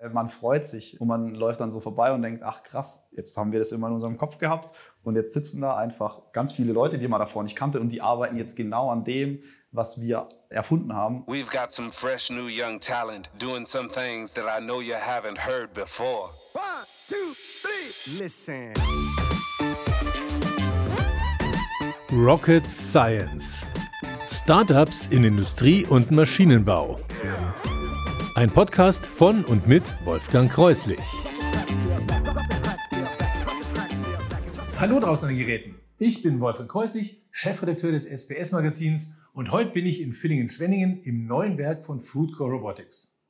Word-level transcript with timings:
Äh, 0.00 0.08
man 0.08 0.28
freut 0.28 0.66
sich 0.66 1.00
und 1.00 1.08
man 1.08 1.34
läuft 1.34 1.60
dann 1.60 1.70
so 1.70 1.80
vorbei 1.80 2.12
und 2.12 2.22
denkt, 2.22 2.42
ach 2.42 2.62
krass, 2.62 3.08
jetzt 3.12 3.36
haben 3.36 3.52
wir 3.52 3.58
das 3.58 3.72
immer 3.72 3.88
in 3.88 3.94
unserem 3.94 4.16
Kopf 4.16 4.38
gehabt 4.38 4.74
und 5.02 5.16
jetzt 5.16 5.32
sitzen 5.32 5.60
da 5.60 5.76
einfach 5.76 6.32
ganz 6.32 6.52
viele 6.52 6.72
Leute, 6.72 6.98
die 6.98 7.08
man 7.08 7.20
davor 7.20 7.42
nicht 7.42 7.56
kannte 7.56 7.80
und 7.80 7.90
die 7.90 8.00
arbeiten 8.00 8.36
jetzt 8.36 8.56
genau 8.56 8.90
an 8.90 9.04
dem, 9.04 9.42
was 9.72 10.00
wir 10.00 10.28
erfunden 10.48 10.94
haben. 10.94 11.24
We've 11.26 11.50
got 11.50 11.72
some 11.72 11.90
fresh 11.90 12.30
new 12.30 12.48
young 12.48 12.80
talent 12.80 13.30
doing 13.38 13.64
some 13.64 13.88
things 13.88 14.32
that 14.34 14.44
I 14.44 14.60
know 14.60 14.80
you 14.80 14.94
haven't 14.94 15.38
heard 15.38 15.72
before. 15.72 16.30
One, 16.54 16.86
two, 17.08 17.34
three, 17.62 18.18
listen. 18.18 18.72
Rocket 22.12 22.66
Science. 22.66 23.64
Startups 24.28 25.06
in 25.08 25.24
Industrie 25.24 25.84
und 25.86 26.10
Maschinenbau. 26.10 26.98
Ein 28.36 28.48
Podcast 28.48 29.04
von 29.04 29.44
und 29.44 29.66
mit 29.66 29.82
Wolfgang 30.04 30.50
Kreuslich. 30.50 31.00
Hallo 34.78 35.00
draußen 35.00 35.28
an 35.28 35.34
den 35.34 35.44
Geräten. 35.44 35.74
Ich 35.98 36.22
bin 36.22 36.38
Wolfgang 36.38 36.70
Kreuslich, 36.70 37.26
Chefredakteur 37.32 37.90
des 37.90 38.04
SBS-Magazins 38.04 39.18
und 39.34 39.50
heute 39.50 39.72
bin 39.72 39.84
ich 39.84 40.00
in 40.00 40.12
Villingen-Schwenningen 40.12 41.02
im 41.02 41.26
neuen 41.26 41.58
Werk 41.58 41.84
von 41.84 42.00
Fruitcore 42.00 42.52
Robotics. 42.52 43.20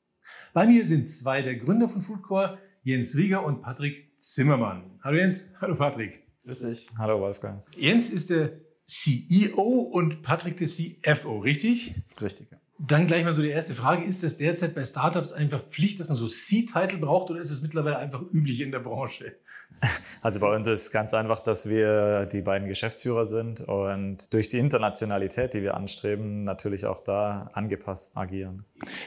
Bei 0.53 0.67
mir 0.67 0.85
sind 0.85 1.09
zwei 1.09 1.41
der 1.41 1.55
Gründer 1.55 1.89
von 1.89 2.01
Fruitcore, 2.01 2.59
Jens 2.83 3.17
Rieger 3.17 3.43
und 3.43 3.63
Patrick 3.63 4.13
Zimmermann. 4.17 4.99
Hallo 5.03 5.17
Jens, 5.17 5.49
hallo 5.59 5.75
Patrick. 5.75 6.21
Grüß 6.45 6.59
dich. 6.59 6.85
Hallo 6.99 7.19
Wolfgang. 7.19 7.63
Jens 7.75 8.11
ist 8.11 8.29
der 8.29 8.51
CEO 8.85 9.61
und 9.61 10.21
Patrick 10.21 10.57
der 10.57 10.67
CFO, 10.67 11.39
richtig? 11.39 11.95
Richtig, 12.21 12.51
ja. 12.51 12.59
Dann 12.87 13.05
gleich 13.05 13.23
mal 13.23 13.33
so 13.33 13.43
die 13.43 13.49
erste 13.49 13.75
Frage. 13.75 14.03
Ist 14.03 14.23
das 14.23 14.37
derzeit 14.37 14.73
bei 14.73 14.83
Startups 14.83 15.33
einfach 15.33 15.61
Pflicht, 15.69 15.99
dass 15.99 16.07
man 16.07 16.17
so 16.17 16.27
C-Title 16.27 16.97
braucht 16.97 17.29
oder 17.29 17.39
ist 17.39 17.51
es 17.51 17.61
mittlerweile 17.61 17.97
einfach 17.97 18.21
üblich 18.33 18.59
in 18.61 18.71
der 18.71 18.79
Branche? 18.79 19.35
Also 20.21 20.39
bei 20.39 20.55
uns 20.55 20.67
ist 20.67 20.81
es 20.83 20.91
ganz 20.91 21.11
einfach, 21.15 21.39
dass 21.39 21.67
wir 21.67 22.27
die 22.27 22.41
beiden 22.41 22.67
Geschäftsführer 22.67 23.25
sind 23.25 23.61
und 23.61 24.31
durch 24.31 24.47
die 24.47 24.59
Internationalität, 24.59 25.55
die 25.55 25.63
wir 25.63 25.73
anstreben, 25.73 26.43
natürlich 26.43 26.85
auch 26.85 26.99
da 26.99 27.49
angepasst 27.53 28.15
agieren. 28.15 28.63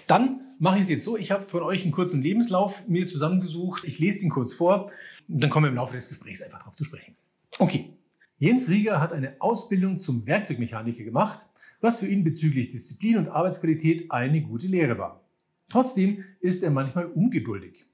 Dann 0.09 0.41
mache 0.59 0.79
ich 0.79 0.83
es 0.85 0.89
jetzt 0.89 1.05
so. 1.05 1.17
Ich 1.17 1.31
habe 1.31 1.45
von 1.45 1.63
euch 1.63 1.83
einen 1.83 1.93
kurzen 1.93 2.23
Lebenslauf 2.23 2.89
mir 2.89 3.07
zusammengesucht. 3.07 3.85
Ich 3.85 4.01
lese 4.01 4.25
ihn 4.25 4.31
kurz 4.31 4.55
vor 4.55 4.91
und 5.29 5.41
dann 5.41 5.51
kommen 5.51 5.67
wir 5.67 5.71
im 5.71 5.77
Laufe 5.77 5.95
des 5.95 6.09
Gesprächs 6.09 6.43
einfach 6.43 6.59
darauf 6.59 6.75
zu 6.75 6.83
sprechen. 6.83 7.15
Okay. 7.61 7.91
Jens 8.39 8.69
Rieger 8.69 9.01
hat 9.01 9.13
eine 9.13 9.37
Ausbildung 9.39 10.01
zum 10.01 10.27
Werkzeugmechaniker 10.27 11.05
gemacht, 11.05 11.47
was 11.85 12.01
für 12.01 12.07
ihn 12.07 12.25
bezüglich 12.25 12.71
Disziplin 12.71 13.19
und 13.19 13.29
Arbeitsqualität 13.29 14.11
eine 14.11 14.41
gute 14.41 14.67
Lehre 14.67 14.97
war. 14.97 15.21
Trotzdem 15.69 16.25
ist 16.41 16.63
er 16.63 16.71
manchmal 16.71 17.05
ungeduldig. 17.05 17.85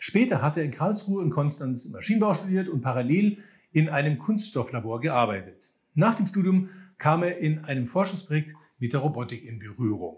Später 0.00 0.42
hat 0.42 0.56
er 0.56 0.64
in 0.64 0.72
Karlsruhe 0.72 1.22
und 1.22 1.30
Konstanz 1.30 1.90
Maschinenbau 1.90 2.34
studiert 2.34 2.68
und 2.68 2.80
parallel 2.80 3.38
in 3.70 3.88
einem 3.88 4.18
Kunststofflabor 4.18 5.00
gearbeitet. 5.00 5.70
Nach 5.94 6.16
dem 6.16 6.26
Studium 6.26 6.70
kam 6.98 7.22
er 7.22 7.38
in 7.38 7.60
einem 7.60 7.86
Forschungsprojekt 7.86 8.52
mit 8.80 8.94
der 8.94 9.00
Robotik 9.00 9.44
in 9.44 9.60
Berührung. 9.60 10.16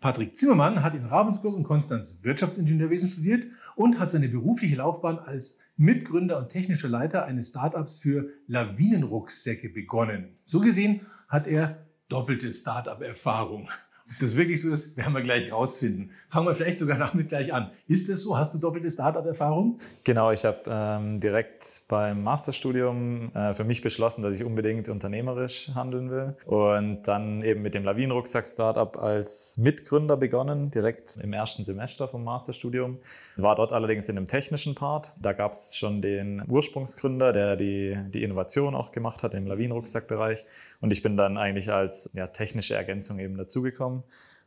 Patrick 0.00 0.34
Zimmermann 0.34 0.82
hat 0.82 0.94
in 0.94 1.04
Ravensburg 1.04 1.54
und 1.54 1.64
Konstanz 1.64 2.24
Wirtschaftsingenieurwesen 2.24 3.10
studiert 3.10 3.46
und 3.74 3.98
hat 3.98 4.08
seine 4.08 4.30
berufliche 4.30 4.76
Laufbahn 4.76 5.18
als 5.18 5.60
Mitgründer 5.76 6.38
und 6.38 6.48
technischer 6.48 6.88
Leiter 6.88 7.26
eines 7.26 7.50
Startups 7.50 7.98
für 7.98 8.30
Lawinenrucksäcke 8.46 9.68
begonnen. 9.68 10.36
So 10.44 10.60
gesehen 10.60 11.02
hat 11.28 11.46
er 11.46 11.85
doppelte 12.08 12.52
Startup-Erfahrung. 12.52 13.68
Ob 14.08 14.20
das 14.20 14.36
wirklich 14.36 14.62
so 14.62 14.70
ist, 14.70 14.96
werden 14.96 15.14
wir 15.14 15.22
gleich 15.22 15.50
rausfinden. 15.50 16.12
Fangen 16.28 16.46
wir 16.46 16.54
vielleicht 16.54 16.78
sogar 16.78 16.96
damit 16.96 17.28
gleich 17.28 17.52
an. 17.52 17.72
Ist 17.88 18.08
das 18.08 18.22
so? 18.22 18.38
Hast 18.38 18.54
du 18.54 18.58
doppelte 18.58 18.88
Startup-Erfahrung? 18.88 19.80
Genau, 20.04 20.30
ich 20.30 20.44
habe 20.44 20.60
ähm, 20.68 21.18
direkt 21.18 21.82
beim 21.88 22.22
Masterstudium 22.22 23.34
äh, 23.34 23.52
für 23.52 23.64
mich 23.64 23.82
beschlossen, 23.82 24.22
dass 24.22 24.36
ich 24.36 24.44
unbedingt 24.44 24.88
unternehmerisch 24.88 25.72
handeln 25.74 26.10
will. 26.12 26.36
Und 26.46 27.02
dann 27.08 27.42
eben 27.42 27.62
mit 27.62 27.74
dem 27.74 27.82
Lawinenrucksack-Startup 27.82 28.96
als 28.96 29.56
Mitgründer 29.58 30.16
begonnen, 30.16 30.70
direkt 30.70 31.16
im 31.20 31.32
ersten 31.32 31.64
Semester 31.64 32.06
vom 32.06 32.22
Masterstudium. 32.22 32.98
War 33.36 33.56
dort 33.56 33.72
allerdings 33.72 34.08
in 34.08 34.16
einem 34.16 34.28
technischen 34.28 34.76
Part. 34.76 35.14
Da 35.20 35.32
gab 35.32 35.50
es 35.50 35.74
schon 35.74 36.00
den 36.00 36.44
Ursprungsgründer, 36.48 37.32
der 37.32 37.56
die, 37.56 37.98
die 38.14 38.22
Innovation 38.22 38.76
auch 38.76 38.92
gemacht 38.92 39.24
hat 39.24 39.34
im 39.34 39.48
Lawinenrucksack-Bereich. 39.48 40.44
Und 40.80 40.92
ich 40.92 41.02
bin 41.02 41.16
dann 41.16 41.36
eigentlich 41.36 41.72
als 41.72 42.10
ja, 42.14 42.26
technische 42.26 42.74
Ergänzung 42.74 43.18
eben 43.18 43.36
dazugekommen. 43.36 44.02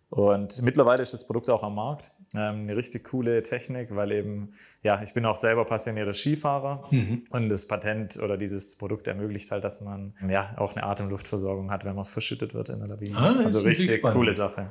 Und 0.09 0.63
mittlerweile 0.63 1.03
ist 1.03 1.13
das 1.13 1.25
Produkt 1.25 1.49
auch 1.49 1.63
am 1.63 1.75
Markt. 1.75 2.11
Ähm, 2.33 2.61
eine 2.61 2.75
richtig 2.75 3.05
coole 3.05 3.43
Technik, 3.43 3.95
weil 3.95 4.11
eben, 4.11 4.53
ja, 4.81 5.01
ich 5.03 5.13
bin 5.13 5.25
auch 5.25 5.35
selber 5.35 5.65
passionierter 5.65 6.13
Skifahrer 6.13 6.87
mhm. 6.89 7.25
und 7.29 7.49
das 7.49 7.67
Patent 7.67 8.17
oder 8.17 8.37
dieses 8.37 8.75
Produkt 8.77 9.07
ermöglicht 9.07 9.51
halt, 9.51 9.63
dass 9.63 9.81
man 9.81 10.13
ja 10.27 10.55
auch 10.57 10.75
eine 10.75 10.83
Atemluftversorgung 10.85 11.69
hat, 11.71 11.85
wenn 11.85 11.95
man 11.95 12.05
verschüttet 12.05 12.53
wird 12.53 12.69
in 12.69 12.79
der 12.79 12.87
Lawine. 12.87 13.17
Ah, 13.17 13.35
also 13.43 13.67
richtig 13.67 14.01
coole 14.01 14.33
Sache. 14.33 14.69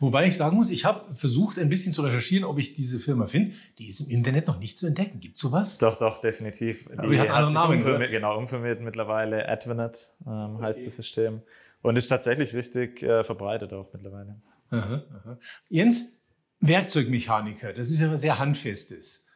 Wobei 0.00 0.26
ich 0.26 0.36
sagen 0.36 0.56
muss, 0.56 0.70
ich 0.70 0.84
habe 0.84 1.14
versucht, 1.14 1.58
ein 1.58 1.68
bisschen 1.68 1.92
zu 1.92 2.02
recherchieren, 2.02 2.44
ob 2.44 2.58
ich 2.58 2.74
diese 2.74 2.98
Firma 2.98 3.26
finde. 3.26 3.54
Die 3.78 3.86
ist 3.86 4.00
im 4.00 4.10
Internet 4.10 4.46
noch 4.46 4.58
nicht 4.58 4.78
zu 4.78 4.86
entdecken. 4.86 5.20
Gibt 5.20 5.36
es 5.36 5.40
sowas? 5.40 5.78
Doch, 5.78 5.96
doch, 5.96 6.18
definitiv. 6.18 6.88
Die 7.02 7.08
die 7.08 7.20
hat, 7.20 7.28
hat 7.28 7.48
sich 7.48 7.54
Namen, 7.54 7.76
umfirmiert, 7.76 8.10
genau, 8.10 8.36
umfirmiert 8.38 8.80
mittlerweile. 8.80 9.48
Advenet 9.48 10.14
ähm, 10.26 10.54
okay. 10.54 10.64
heißt 10.64 10.86
das 10.86 10.96
System. 10.96 11.42
Und 11.82 11.96
ist 11.96 12.08
tatsächlich 12.08 12.54
richtig 12.54 13.02
äh, 13.02 13.22
verbreitet 13.22 13.72
auch 13.72 13.92
mittlerweile. 13.92 14.40
Aha, 14.70 15.02
aha. 15.14 15.38
Jens, 15.68 16.18
Werkzeugmechaniker, 16.60 17.72
das 17.72 17.90
ist 17.90 18.00
ja 18.00 18.10
was 18.10 18.20
sehr 18.20 18.38
Handfestes. 18.38 19.26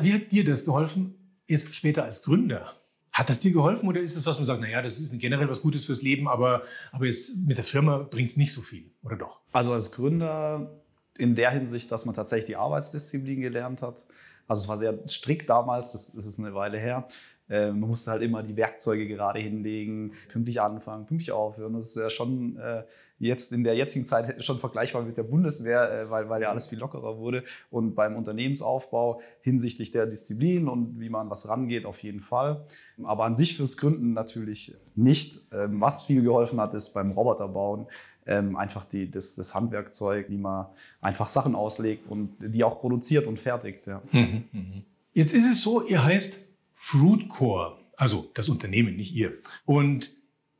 Wie 0.00 0.12
hat 0.14 0.32
dir 0.32 0.44
das 0.44 0.64
geholfen, 0.64 1.14
jetzt 1.48 1.74
später 1.74 2.04
als 2.04 2.22
Gründer? 2.22 2.74
Hat 3.14 3.30
das 3.30 3.38
dir 3.38 3.52
geholfen 3.52 3.88
oder 3.88 4.00
ist 4.00 4.16
es 4.16 4.26
was, 4.26 4.36
man 4.36 4.44
sagt, 4.44 4.60
naja, 4.60 4.82
das 4.82 4.98
ist 4.98 5.16
generell 5.20 5.48
was 5.48 5.62
Gutes 5.62 5.86
fürs 5.86 6.02
Leben, 6.02 6.26
aber, 6.26 6.64
aber 6.90 7.06
jetzt 7.06 7.36
mit 7.46 7.56
der 7.56 7.64
Firma 7.64 7.98
bringt 7.98 8.32
es 8.32 8.36
nicht 8.36 8.52
so 8.52 8.60
viel, 8.60 8.90
oder 9.04 9.16
doch? 9.16 9.40
Also 9.52 9.72
als 9.72 9.92
Gründer 9.92 10.82
in 11.16 11.36
der 11.36 11.52
Hinsicht, 11.52 11.92
dass 11.92 12.06
man 12.06 12.16
tatsächlich 12.16 12.46
die 12.46 12.56
Arbeitsdisziplin 12.56 13.40
gelernt 13.40 13.82
hat. 13.82 14.04
Also 14.48 14.62
es 14.62 14.68
war 14.68 14.78
sehr 14.78 14.98
strikt 15.08 15.48
damals, 15.48 15.92
das, 15.92 16.12
das 16.12 16.26
ist 16.26 16.40
eine 16.40 16.54
Weile 16.54 16.76
her. 16.76 17.06
Äh, 17.48 17.68
man 17.68 17.88
musste 17.88 18.10
halt 18.10 18.22
immer 18.22 18.42
die 18.42 18.56
Werkzeuge 18.56 19.06
gerade 19.06 19.38
hinlegen, 19.38 20.14
pünktlich 20.28 20.60
anfangen, 20.60 21.06
pünktlich 21.06 21.30
aufhören. 21.30 21.74
Das 21.74 21.88
ist 21.88 21.96
ja 21.96 22.10
schon 22.10 22.56
äh, 22.56 22.82
jetzt 23.18 23.52
in 23.52 23.64
der 23.64 23.74
jetzigen 23.74 24.06
Zeit 24.06 24.42
schon 24.44 24.58
vergleichbar 24.58 25.02
mit 25.02 25.16
der 25.16 25.22
Bundeswehr, 25.22 25.90
äh, 25.90 26.10
weil, 26.10 26.28
weil 26.28 26.42
ja 26.42 26.50
alles 26.50 26.68
viel 26.68 26.78
lockerer 26.78 27.18
wurde. 27.18 27.44
Und 27.70 27.94
beim 27.94 28.16
Unternehmensaufbau 28.16 29.20
hinsichtlich 29.40 29.90
der 29.90 30.06
Disziplin 30.06 30.68
und 30.68 31.00
wie 31.00 31.08
man 31.08 31.30
was 31.30 31.48
rangeht, 31.48 31.86
auf 31.86 32.02
jeden 32.02 32.20
Fall. 32.20 32.64
Aber 33.02 33.24
an 33.24 33.36
sich 33.36 33.56
fürs 33.56 33.76
Gründen 33.76 34.12
natürlich 34.12 34.76
nicht. 34.94 35.40
Ähm, 35.52 35.80
was 35.80 36.04
viel 36.04 36.22
geholfen 36.22 36.60
hat, 36.60 36.74
ist 36.74 36.92
beim 36.94 37.12
Roboterbauen 37.12 37.86
ähm, 38.26 38.56
einfach 38.56 38.84
die, 38.84 39.10
das, 39.10 39.34
das, 39.34 39.54
Handwerkzeug, 39.54 40.30
wie 40.30 40.38
man 40.38 40.66
einfach 41.00 41.28
Sachen 41.28 41.54
auslegt 41.54 42.06
und 42.06 42.36
die 42.40 42.64
auch 42.64 42.80
produziert 42.80 43.26
und 43.26 43.38
fertigt. 43.38 43.86
Ja. 43.86 44.02
Mhm, 44.12 44.44
mhm. 44.52 44.82
Jetzt 45.12 45.34
ist 45.34 45.50
es 45.50 45.62
so, 45.62 45.86
ihr 45.86 46.02
heißt 46.02 46.42
Fruitcore, 46.74 47.78
also 47.96 48.30
das 48.34 48.48
Unternehmen, 48.48 48.96
nicht 48.96 49.14
ihr. 49.14 49.34
Und 49.64 50.10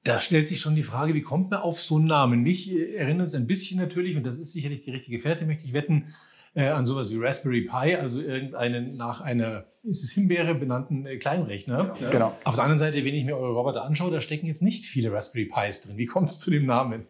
da 0.05 0.21
stellt 0.21 0.47
sich 0.47 0.61
schon 0.61 0.77
die 0.77 0.83
Frage, 0.83 1.15
wie 1.15 1.23
kommt 1.23 1.51
man 1.51 1.61
auf 1.61 1.81
so 1.81 1.97
einen 1.97 2.07
Namen? 2.07 2.43
Mich 2.43 2.71
äh, 2.71 2.95
erinnert 2.95 3.27
es 3.27 3.35
ein 3.35 3.47
bisschen 3.47 3.81
natürlich, 3.81 4.17
und 4.17 4.25
das 4.25 4.39
ist 4.39 4.53
sicherlich 4.53 4.83
die 4.85 4.91
richtige 4.91 5.19
Fährte, 5.19 5.47
möchte 5.47 5.65
ich 5.65 5.73
wetten, 5.73 6.15
äh, 6.55 6.69
an 6.69 6.87
sowas 6.87 7.13
wie 7.13 7.17
Raspberry 7.19 7.63
Pi, 7.63 7.97
also 7.97 8.21
irgendeinen 8.21 8.97
nach 8.97 9.21
einer, 9.21 9.65
ist 9.83 10.05
es 10.05 10.13
Himbeere 10.13 10.55
benannten 10.55 11.07
äh, 11.07 11.17
Kleinrechner. 11.17 11.95
Genau. 12.11 12.37
Auf 12.45 12.55
der 12.55 12.65
anderen 12.65 12.79
Seite, 12.79 13.05
wenn 13.05 13.15
ich 13.15 13.25
mir 13.25 13.37
eure 13.37 13.55
Roboter 13.55 13.85
anschaue, 13.85 14.13
da 14.13 14.21
stecken 14.21 14.47
jetzt 14.47 14.63
nicht 14.63 14.85
viele 14.85 15.11
Raspberry 15.11 15.47
Pis 15.47 15.83
drin. 15.83 15.97
Wie 15.97 16.07
kommt 16.07 16.31
es 16.31 16.39
zu 16.39 16.51
dem 16.51 16.67
Namen? 16.67 17.07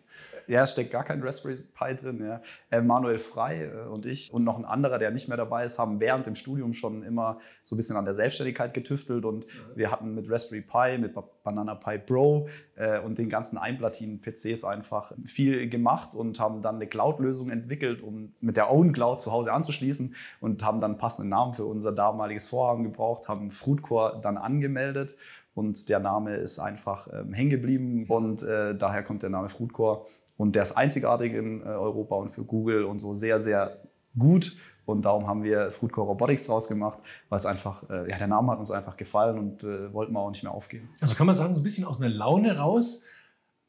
Ja, 0.46 0.62
es 0.62 0.72
steckt 0.72 0.90
gar 0.90 1.04
kein 1.04 1.22
Raspberry 1.22 1.56
Pi 1.56 1.94
drin. 1.94 2.24
Ja. 2.24 2.40
Äh, 2.70 2.82
Manuel 2.82 3.18
Frei 3.18 3.64
äh, 3.64 3.88
und 3.88 4.06
ich 4.06 4.32
und 4.32 4.44
noch 4.44 4.58
ein 4.58 4.64
anderer, 4.64 4.98
der 4.98 5.10
nicht 5.10 5.28
mehr 5.28 5.36
dabei 5.36 5.64
ist, 5.64 5.78
haben 5.78 6.00
während 6.00 6.26
dem 6.26 6.34
Studium 6.34 6.72
schon 6.72 7.02
immer 7.02 7.38
so 7.62 7.74
ein 7.74 7.78
bisschen 7.78 7.96
an 7.96 8.04
der 8.04 8.14
Selbstständigkeit 8.14 8.74
getüftelt 8.74 9.24
und 9.24 9.46
mhm. 9.46 9.76
wir 9.76 9.90
hatten 9.90 10.14
mit 10.14 10.30
Raspberry 10.30 10.62
Pi, 10.62 10.98
mit 10.98 11.14
Banana 11.42 11.74
Pi 11.74 11.98
Pro 11.98 12.48
äh, 12.76 12.98
und 13.00 13.18
den 13.18 13.28
ganzen 13.28 13.58
Einplatinen-PCs 13.58 14.64
einfach 14.64 15.12
viel 15.24 15.68
gemacht 15.68 16.14
und 16.14 16.40
haben 16.40 16.62
dann 16.62 16.76
eine 16.76 16.86
Cloud-Lösung 16.86 17.50
entwickelt, 17.50 18.02
um 18.02 18.34
mit 18.40 18.56
der 18.56 18.70
Own 18.70 18.92
Cloud 18.92 19.20
zu 19.20 19.32
Hause 19.32 19.52
anzuschließen 19.52 20.14
und 20.40 20.64
haben 20.64 20.80
dann 20.80 20.98
passenden 20.98 21.30
Namen 21.30 21.54
für 21.54 21.64
unser 21.64 21.92
damaliges 21.92 22.48
Vorhaben 22.48 22.84
gebraucht, 22.84 23.28
haben 23.28 23.50
Fruitcore 23.50 24.20
dann 24.22 24.36
angemeldet 24.36 25.16
und 25.54 25.88
der 25.88 26.00
Name 26.00 26.34
ist 26.36 26.58
einfach 26.58 27.08
ähm, 27.12 27.32
hängen 27.32 27.50
geblieben 27.50 28.06
und 28.08 28.42
äh, 28.42 28.76
daher 28.76 29.02
kommt 29.02 29.22
der 29.22 29.30
Name 29.30 29.48
Fruitcore 29.48 30.06
und 30.36 30.54
der 30.54 30.62
ist 30.62 30.72
einzigartig 30.72 31.32
in 31.34 31.62
äh, 31.62 31.66
Europa 31.66 32.16
und 32.16 32.30
für 32.30 32.44
Google 32.44 32.84
und 32.84 32.98
so 32.98 33.14
sehr, 33.14 33.42
sehr 33.42 33.78
gut. 34.18 34.56
Und 34.86 35.02
darum 35.02 35.26
haben 35.26 35.42
wir 35.42 35.70
Foodcore 35.70 36.08
Robotics 36.08 36.46
draus 36.46 36.68
gemacht, 36.68 36.98
weil 37.30 37.38
es 37.38 37.46
einfach, 37.46 37.88
äh, 37.88 38.10
ja, 38.10 38.18
der 38.18 38.26
Name 38.26 38.52
hat 38.52 38.58
uns 38.58 38.70
einfach 38.70 38.96
gefallen 38.96 39.38
und 39.38 39.64
äh, 39.64 39.92
wollten 39.92 40.12
wir 40.12 40.20
auch 40.20 40.30
nicht 40.30 40.42
mehr 40.42 40.52
aufgeben. 40.52 40.90
Also 41.00 41.14
kann 41.14 41.26
man 41.26 41.34
sagen, 41.34 41.54
so 41.54 41.60
ein 41.60 41.64
bisschen 41.64 41.86
aus 41.86 42.00
einer 42.00 42.10
Laune 42.10 42.58
raus, 42.58 43.04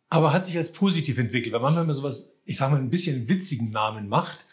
aber 0.09 0.33
hat 0.33 0.45
sich 0.45 0.57
als 0.57 0.73
positiv 0.73 1.17
entwickelt. 1.17 1.53
Weil 1.53 1.61
manchmal, 1.61 1.83
wenn 1.83 1.87
man 1.87 1.95
sowas, 1.95 2.41
ich 2.45 2.57
sage 2.57 2.73
mal, 2.73 2.81
ein 2.81 2.89
bisschen 2.89 3.29
witzigen 3.29 3.71
Namen 3.71 4.09
macht, 4.09 4.45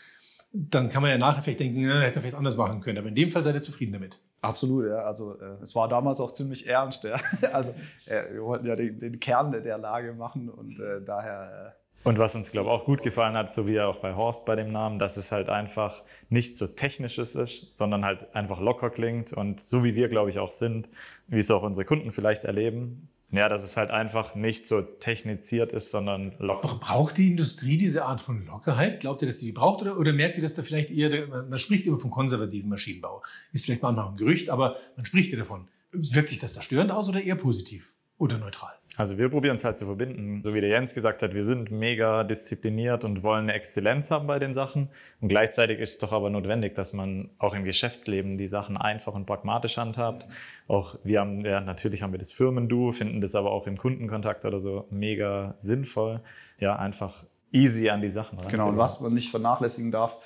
dann 0.52 0.88
kann 0.88 1.02
man 1.02 1.10
ja 1.10 1.18
nachher 1.18 1.42
vielleicht 1.42 1.60
denken, 1.60 1.80
ja, 1.80 2.00
hätte 2.00 2.16
man 2.16 2.22
vielleicht 2.22 2.36
anders 2.36 2.56
machen 2.56 2.80
können. 2.80 2.98
Aber 2.98 3.08
in 3.08 3.14
dem 3.14 3.30
Fall 3.30 3.42
seid 3.42 3.54
ihr 3.54 3.62
zufrieden 3.62 3.92
damit. 3.92 4.20
Absolut, 4.40 4.86
ja. 4.86 4.98
Also 4.98 5.40
äh, 5.40 5.62
es 5.62 5.74
war 5.74 5.88
damals 5.88 6.20
auch 6.20 6.32
ziemlich 6.32 6.66
ernst, 6.66 7.04
ja. 7.04 7.16
Also 7.52 7.72
äh, 8.06 8.32
wir 8.32 8.42
wollten 8.44 8.66
ja 8.66 8.76
den, 8.76 8.98
den, 8.98 9.18
Kern 9.18 9.52
der 9.52 9.78
Lage 9.78 10.12
machen 10.14 10.48
und 10.48 10.78
äh, 10.78 11.02
daher. 11.04 11.76
Und 12.04 12.18
was 12.18 12.34
uns, 12.34 12.50
glaube 12.50 12.68
ich, 12.68 12.72
auch 12.72 12.84
gut 12.84 13.02
gefallen 13.02 13.36
hat, 13.36 13.52
so 13.52 13.68
wie 13.68 13.80
auch 13.80 13.96
bei 13.96 14.14
Horst 14.14 14.44
bei 14.44 14.56
dem 14.56 14.72
Namen, 14.72 14.98
dass 14.98 15.16
es 15.16 15.30
halt 15.30 15.48
einfach 15.48 16.02
nicht 16.30 16.56
so 16.56 16.66
technisches 16.66 17.34
ist, 17.36 17.74
sondern 17.74 18.04
halt 18.04 18.34
einfach 18.34 18.60
locker 18.60 18.90
klingt 18.90 19.32
und 19.32 19.60
so 19.60 19.84
wie 19.84 19.94
wir, 19.94 20.08
glaube 20.08 20.30
ich, 20.30 20.38
auch 20.38 20.50
sind, 20.50 20.88
wie 21.28 21.38
es 21.38 21.50
auch 21.50 21.62
unsere 21.62 21.84
Kunden 21.84 22.10
vielleicht 22.10 22.42
erleben, 22.42 23.08
ja, 23.30 23.48
dass 23.48 23.62
es 23.64 23.76
halt 23.76 23.90
einfach 23.90 24.34
nicht 24.34 24.68
so 24.68 24.82
techniziert 24.82 25.72
ist, 25.72 25.90
sondern 25.90 26.32
locker. 26.38 26.78
Braucht 26.80 27.16
die 27.16 27.30
Industrie 27.30 27.78
diese 27.78 28.04
Art 28.04 28.20
von 28.20 28.46
Lockerheit? 28.46 29.00
Glaubt 29.00 29.22
ihr, 29.22 29.26
dass 29.26 29.38
die 29.38 29.46
die 29.46 29.52
braucht 29.52 29.82
oder, 29.82 29.98
oder 29.98 30.12
merkt 30.12 30.36
ihr, 30.36 30.42
dass 30.42 30.54
da 30.54 30.62
vielleicht 30.62 30.90
eher, 30.90 31.26
man 31.28 31.58
spricht 31.58 31.86
immer 31.86 31.98
vom 31.98 32.10
konservativen 32.10 32.68
Maschinenbau. 32.68 33.22
Ist 33.52 33.64
vielleicht 33.64 33.82
manchmal 33.82 34.08
ein 34.08 34.16
Gerücht, 34.16 34.50
aber 34.50 34.76
man 34.96 35.06
spricht 35.06 35.32
ja 35.32 35.38
davon. 35.38 35.68
Wirkt 35.92 36.28
sich 36.28 36.40
das 36.40 36.54
da 36.54 36.62
störend 36.62 36.90
aus 36.90 37.08
oder 37.08 37.22
eher 37.22 37.36
positiv? 37.36 37.94
Oder 38.22 38.38
neutral? 38.38 38.70
Also 38.96 39.18
wir 39.18 39.28
probieren 39.30 39.56
es 39.56 39.64
halt 39.64 39.76
zu 39.76 39.86
verbinden. 39.86 40.42
So 40.44 40.54
wie 40.54 40.60
der 40.60 40.68
Jens 40.70 40.94
gesagt 40.94 41.22
hat, 41.22 41.34
wir 41.34 41.42
sind 41.42 41.70
mega 41.70 42.24
diszipliniert 42.24 43.04
und 43.04 43.22
wollen 43.22 43.44
eine 43.44 43.54
Exzellenz 43.54 44.10
haben 44.10 44.26
bei 44.26 44.38
den 44.38 44.54
Sachen. 44.54 44.90
Und 45.20 45.28
gleichzeitig 45.28 45.80
ist 45.80 45.90
es 45.90 45.98
doch 45.98 46.12
aber 46.12 46.30
notwendig, 46.30 46.74
dass 46.74 46.92
man 46.92 47.30
auch 47.38 47.54
im 47.54 47.64
Geschäftsleben 47.64 48.38
die 48.38 48.46
Sachen 48.46 48.76
einfach 48.76 49.14
und 49.14 49.26
pragmatisch 49.26 49.76
handhabt. 49.76 50.28
Auch 50.68 50.96
wir 51.02 51.20
haben, 51.20 51.44
ja, 51.44 51.60
natürlich 51.60 52.02
haben 52.02 52.12
wir 52.12 52.18
das 52.18 52.32
Firmenduo, 52.32 52.92
finden 52.92 53.20
das 53.20 53.34
aber 53.34 53.50
auch 53.50 53.66
im 53.66 53.76
Kundenkontakt 53.76 54.44
oder 54.44 54.60
so 54.60 54.86
mega 54.90 55.54
sinnvoll. 55.56 56.20
Ja, 56.58 56.76
einfach 56.76 57.24
easy 57.50 57.90
an 57.90 58.02
die 58.02 58.10
Sachen 58.10 58.38
rein. 58.38 58.50
Genau, 58.50 58.68
und 58.68 58.76
was 58.76 59.00
man 59.00 59.14
nicht 59.14 59.30
vernachlässigen 59.30 59.90
darf, 59.90 60.18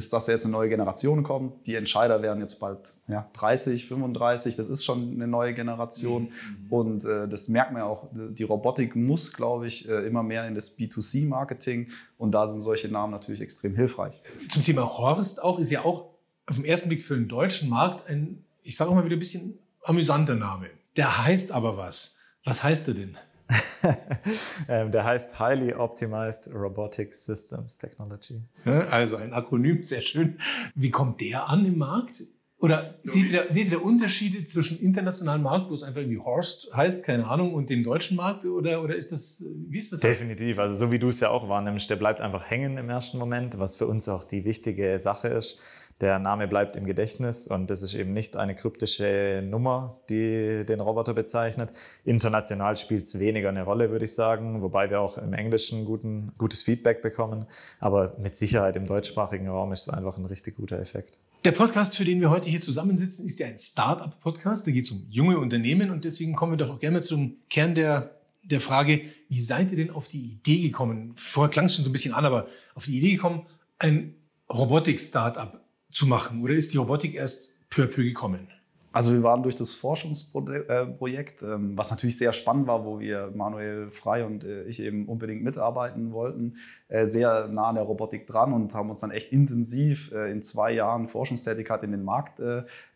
ist, 0.00 0.14
dass 0.14 0.26
jetzt 0.26 0.44
eine 0.44 0.52
neue 0.52 0.70
Generation 0.70 1.22
kommt. 1.22 1.66
Die 1.66 1.74
Entscheider 1.74 2.22
werden 2.22 2.40
jetzt 2.40 2.58
bald 2.58 2.94
ja, 3.06 3.28
30, 3.34 3.86
35, 3.86 4.56
das 4.56 4.66
ist 4.66 4.82
schon 4.82 5.12
eine 5.12 5.26
neue 5.26 5.52
Generation. 5.52 6.22
Mhm. 6.24 6.72
Und 6.72 7.04
äh, 7.04 7.28
das 7.28 7.48
merkt 7.48 7.72
man 7.72 7.82
ja 7.82 7.86
auch, 7.86 8.08
die 8.12 8.42
Robotik 8.42 8.96
muss, 8.96 9.34
glaube 9.34 9.66
ich, 9.66 9.88
äh, 9.88 10.06
immer 10.06 10.22
mehr 10.22 10.48
in 10.48 10.54
das 10.54 10.78
B2C-Marketing. 10.78 11.88
Und 12.16 12.32
da 12.32 12.48
sind 12.48 12.62
solche 12.62 12.88
Namen 12.88 13.12
natürlich 13.12 13.42
extrem 13.42 13.74
hilfreich. 13.74 14.22
Zum 14.48 14.64
Thema 14.64 14.88
Horst 14.88 15.42
auch, 15.42 15.58
ist 15.58 15.70
ja 15.70 15.84
auch 15.84 16.14
auf 16.46 16.56
den 16.56 16.64
ersten 16.64 16.88
Blick 16.88 17.04
für 17.04 17.14
den 17.14 17.28
deutschen 17.28 17.68
Markt 17.68 18.08
ein, 18.08 18.42
ich 18.62 18.76
sage 18.76 18.92
mal 18.92 19.04
wieder 19.04 19.16
ein 19.16 19.20
bisschen 19.20 19.58
amüsanter 19.84 20.34
Name. 20.34 20.68
Der 20.96 21.24
heißt 21.24 21.52
aber 21.52 21.76
was. 21.76 22.18
Was 22.44 22.62
heißt 22.62 22.88
er 22.88 22.94
denn? 22.94 23.18
Ähm, 24.68 24.92
der 24.92 25.04
heißt 25.04 25.38
Highly 25.38 25.74
Optimized 25.74 26.54
Robotic 26.54 27.12
Systems 27.12 27.78
Technology. 27.78 28.42
Also 28.64 29.16
ein 29.16 29.32
Akronym, 29.32 29.82
sehr 29.82 30.02
schön. 30.02 30.38
Wie 30.74 30.90
kommt 30.90 31.20
der 31.20 31.48
an 31.48 31.64
im 31.64 31.78
Markt? 31.78 32.24
Oder 32.60 32.90
seht, 32.90 33.30
ihr, 33.30 33.46
seht 33.48 33.72
ihr 33.72 33.82
Unterschiede 33.82 34.44
zwischen 34.44 34.78
internationalen 34.80 35.42
Markt, 35.42 35.70
wo 35.70 35.74
es 35.74 35.82
einfach 35.82 36.02
irgendwie 36.02 36.18
Horst 36.18 36.70
heißt, 36.74 37.02
keine 37.02 37.26
Ahnung, 37.26 37.54
und 37.54 37.70
dem 37.70 37.82
deutschen 37.82 38.18
Markt? 38.18 38.44
Oder, 38.44 38.82
oder 38.82 38.94
ist 38.96 39.12
das, 39.12 39.42
wie 39.66 39.78
ist 39.78 39.94
das? 39.94 40.00
Definitiv. 40.00 40.58
Also 40.58 40.74
so 40.74 40.92
wie 40.92 40.98
du 40.98 41.08
es 41.08 41.20
ja 41.20 41.30
auch 41.30 41.48
wahrnimmst, 41.48 41.88
der 41.88 41.96
bleibt 41.96 42.20
einfach 42.20 42.50
hängen 42.50 42.76
im 42.76 42.90
ersten 42.90 43.16
Moment, 43.18 43.58
was 43.58 43.76
für 43.76 43.86
uns 43.86 44.08
auch 44.10 44.24
die 44.24 44.44
wichtige 44.44 44.98
Sache 44.98 45.28
ist. 45.28 45.58
Der 46.00 46.18
Name 46.18 46.48
bleibt 46.48 46.76
im 46.76 46.86
Gedächtnis 46.86 47.46
und 47.46 47.68
das 47.68 47.82
ist 47.82 47.92
eben 47.92 48.14
nicht 48.14 48.34
eine 48.34 48.54
kryptische 48.54 49.42
Nummer, 49.44 50.00
die 50.08 50.64
den 50.64 50.80
Roboter 50.80 51.12
bezeichnet. 51.12 51.72
International 52.04 52.74
spielt 52.78 53.02
es 53.02 53.18
weniger 53.18 53.50
eine 53.50 53.64
Rolle, 53.64 53.90
würde 53.90 54.06
ich 54.06 54.14
sagen, 54.14 54.62
wobei 54.62 54.88
wir 54.88 55.02
auch 55.02 55.18
im 55.18 55.34
Englischen 55.34 55.84
guten, 55.84 56.32
gutes 56.38 56.62
Feedback 56.62 57.02
bekommen. 57.02 57.44
Aber 57.80 58.16
mit 58.18 58.34
Sicherheit 58.34 58.76
im 58.76 58.86
deutschsprachigen 58.86 59.48
Raum 59.48 59.72
ist 59.72 59.82
es 59.82 59.88
einfach 59.90 60.16
ein 60.16 60.24
richtig 60.24 60.56
guter 60.56 60.78
Effekt. 60.78 61.18
Der 61.44 61.52
Podcast, 61.52 61.98
für 61.98 62.06
den 62.06 62.22
wir 62.22 62.30
heute 62.30 62.48
hier 62.48 62.62
zusammensitzen, 62.62 63.26
ist 63.26 63.38
ja 63.38 63.46
ein 63.46 63.58
Start-up-Podcast. 63.58 64.66
Da 64.66 64.70
geht 64.70 64.84
es 64.84 64.90
um 64.90 65.04
junge 65.10 65.38
Unternehmen 65.38 65.90
und 65.90 66.06
deswegen 66.06 66.34
kommen 66.34 66.52
wir 66.52 66.56
doch 66.56 66.70
auch 66.70 66.80
gerne 66.80 67.02
zum 67.02 67.36
Kern 67.50 67.74
der, 67.74 68.14
der 68.44 68.62
Frage, 68.62 69.02
wie 69.28 69.40
seid 69.40 69.70
ihr 69.70 69.76
denn 69.76 69.90
auf 69.90 70.08
die 70.08 70.20
Idee 70.20 70.62
gekommen? 70.62 71.12
Vorher 71.16 71.50
klang 71.50 71.66
es 71.66 71.74
schon 71.74 71.84
so 71.84 71.90
ein 71.90 71.92
bisschen 71.92 72.14
an, 72.14 72.24
aber 72.24 72.46
auf 72.74 72.86
die 72.86 72.96
Idee 72.96 73.12
gekommen, 73.12 73.44
ein 73.78 74.14
Robotik-Startup 74.50 75.60
zu 75.90 76.06
machen? 76.06 76.42
Oder 76.42 76.54
ist 76.54 76.72
die 76.72 76.78
Robotik 76.78 77.14
erst 77.14 77.54
peu 77.68 77.84
à 77.84 77.86
peu 77.86 78.02
gekommen? 78.02 78.48
Also 78.92 79.12
wir 79.12 79.22
waren 79.22 79.44
durch 79.44 79.54
das 79.54 79.72
Forschungsprojekt, 79.72 81.42
ähm, 81.42 81.76
was 81.76 81.90
natürlich 81.90 82.18
sehr 82.18 82.32
spannend 82.32 82.66
war, 82.66 82.84
wo 82.84 82.98
wir 82.98 83.32
Manuel 83.32 83.92
Frei 83.92 84.24
und 84.24 84.42
äh, 84.42 84.64
ich 84.64 84.82
eben 84.82 85.06
unbedingt 85.06 85.44
mitarbeiten 85.44 86.12
wollten, 86.12 86.56
äh, 86.88 87.06
sehr 87.06 87.46
nah 87.46 87.68
an 87.68 87.76
der 87.76 87.84
Robotik 87.84 88.26
dran 88.26 88.52
und 88.52 88.74
haben 88.74 88.90
uns 88.90 88.98
dann 88.98 89.12
echt 89.12 89.30
intensiv 89.30 90.10
äh, 90.10 90.32
in 90.32 90.42
zwei 90.42 90.72
Jahren 90.72 91.06
Forschungstätigkeit 91.06 91.84
in 91.84 91.92
den 91.92 92.04
Markt 92.04 92.42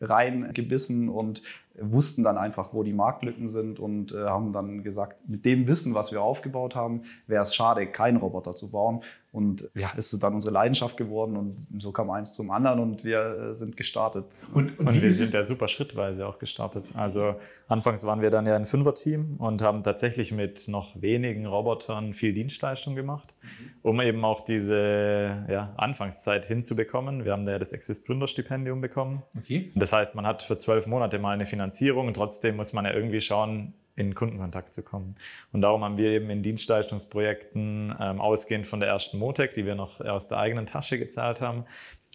reingebissen 0.00 1.08
und 1.08 1.42
wussten 1.78 2.22
dann 2.22 2.38
einfach, 2.38 2.72
wo 2.72 2.82
die 2.82 2.92
Marktlücken 2.92 3.48
sind 3.48 3.80
und 3.80 4.12
haben 4.12 4.52
dann 4.52 4.82
gesagt, 4.82 5.28
mit 5.28 5.44
dem 5.44 5.66
Wissen, 5.66 5.94
was 5.94 6.12
wir 6.12 6.22
aufgebaut 6.22 6.74
haben, 6.74 7.02
wäre 7.26 7.42
es 7.42 7.54
schade, 7.54 7.86
keinen 7.86 8.16
Roboter 8.16 8.54
zu 8.54 8.70
bauen. 8.70 9.02
Und 9.34 9.68
ja, 9.74 9.90
ist 9.96 10.22
dann 10.22 10.34
unsere 10.34 10.54
Leidenschaft 10.54 10.96
geworden 10.96 11.36
und 11.36 11.58
so 11.82 11.90
kam 11.90 12.08
eins 12.10 12.34
zum 12.34 12.52
anderen 12.52 12.78
und 12.78 13.02
wir 13.02 13.18
äh, 13.50 13.54
sind 13.54 13.76
gestartet. 13.76 14.26
Und, 14.54 14.78
und, 14.78 14.86
und 14.86 15.02
wir 15.02 15.12
sind 15.12 15.32
ja 15.32 15.42
super 15.42 15.66
schrittweise 15.66 16.28
auch 16.28 16.38
gestartet. 16.38 16.92
Also 16.94 17.34
anfangs 17.66 18.04
waren 18.04 18.20
wir 18.20 18.30
dann 18.30 18.46
ja 18.46 18.54
ein 18.54 18.64
Fünfer-Team 18.64 19.38
und 19.38 19.60
haben 19.60 19.82
tatsächlich 19.82 20.30
mit 20.30 20.68
noch 20.68 21.02
wenigen 21.02 21.46
Robotern 21.46 22.14
viel 22.14 22.32
Dienstleistung 22.32 22.94
gemacht. 22.94 23.33
Um 23.82 24.00
eben 24.00 24.24
auch 24.24 24.40
diese 24.40 25.46
ja, 25.48 25.74
Anfangszeit 25.76 26.46
hinzubekommen. 26.46 27.24
Wir 27.24 27.32
haben 27.32 27.46
ja 27.46 27.58
das 27.58 27.72
Exist 27.72 28.06
Gründerstipendium 28.06 28.80
bekommen. 28.80 29.22
Okay. 29.38 29.72
Das 29.74 29.92
heißt, 29.92 30.14
man 30.14 30.26
hat 30.26 30.42
für 30.42 30.56
zwölf 30.56 30.86
Monate 30.86 31.18
mal 31.18 31.32
eine 31.32 31.46
Finanzierung 31.46 32.06
und 32.06 32.14
trotzdem 32.14 32.56
muss 32.56 32.72
man 32.72 32.84
ja 32.84 32.92
irgendwie 32.92 33.20
schauen, 33.20 33.74
in 33.96 34.14
Kundenkontakt 34.14 34.74
zu 34.74 34.82
kommen. 34.82 35.14
Und 35.52 35.60
darum 35.60 35.84
haben 35.84 35.96
wir 35.96 36.10
eben 36.10 36.30
in 36.30 36.42
Dienstleistungsprojekten, 36.42 37.94
ähm, 38.00 38.20
ausgehend 38.20 38.66
von 38.66 38.80
der 38.80 38.88
ersten 38.88 39.18
Motec, 39.18 39.52
die 39.52 39.66
wir 39.66 39.74
noch 39.74 40.00
aus 40.00 40.28
der 40.28 40.38
eigenen 40.38 40.66
Tasche 40.66 40.98
gezahlt 40.98 41.40
haben, 41.40 41.64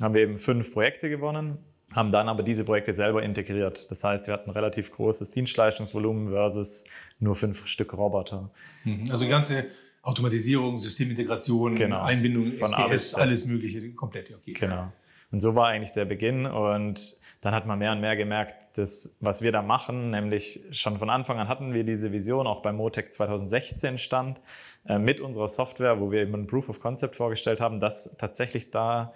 haben 0.02 0.14
wir 0.14 0.22
eben 0.22 0.36
fünf 0.36 0.74
Projekte 0.74 1.10
gewonnen, 1.10 1.58
haben 1.94 2.12
dann 2.12 2.30
aber 2.30 2.44
diese 2.44 2.66
Projekte 2.66 2.94
selber 2.94 3.24
integriert. 3.24 3.90
Das 3.90 4.04
heißt, 4.04 4.28
wir 4.28 4.34
hatten 4.34 4.50
ein 4.50 4.54
relativ 4.54 4.92
großes 4.92 5.32
Dienstleistungsvolumen 5.32 6.30
versus 6.30 6.84
nur 7.20 7.36
fünf 7.36 7.66
Stück 7.66 7.94
Roboter. 7.94 8.52
Mhm. 8.84 9.04
Also 9.10 9.24
die 9.24 9.30
ganze 9.30 9.66
Automatisierung, 10.02 10.78
Systemintegration, 10.78 11.76
genau. 11.76 12.02
Einbindung, 12.02 12.44
von 12.44 12.70
SPS, 12.70 13.16
alles 13.16 13.46
Mögliche, 13.46 13.94
komplett. 13.94 14.34
Okay. 14.34 14.54
Genau. 14.54 14.92
Und 15.32 15.40
so 15.40 15.56
war 15.56 15.68
eigentlich 15.68 15.92
der 15.92 16.06
Beginn 16.06 16.46
und 16.46 17.18
dann 17.42 17.54
hat 17.54 17.66
man 17.66 17.80
mehr 17.80 17.92
und 17.94 18.02
mehr 18.02 18.16
gemerkt, 18.16 18.78
dass 18.78 19.16
was 19.22 19.42
wir 19.42 19.52
da 19.52 19.62
machen, 19.62 20.12
nämlich 20.12 20.62
schon 20.72 20.98
von 20.98 21.10
Anfang 21.10 21.40
an 21.40 21.48
hatten 21.48 21.74
wir 21.74 21.84
diese 21.84 22.12
Vision, 22.12 22.48
auch 22.48 22.62
bei 22.62 22.72
Motec 22.72 23.14
2016 23.14 23.98
stand, 23.98 24.42
äh, 24.88 25.00
mit 25.00 25.22
unserer 25.22 25.48
Software, 25.48 26.02
wo 26.02 26.12
wir 26.12 26.22
eben 26.22 26.34
ein 26.34 26.48
Proof 26.48 26.70
of 26.70 26.80
Concept 26.80 27.16
vorgestellt 27.16 27.62
haben, 27.62 27.80
dass 27.80 28.16
tatsächlich 28.18 28.72
da 28.72 29.14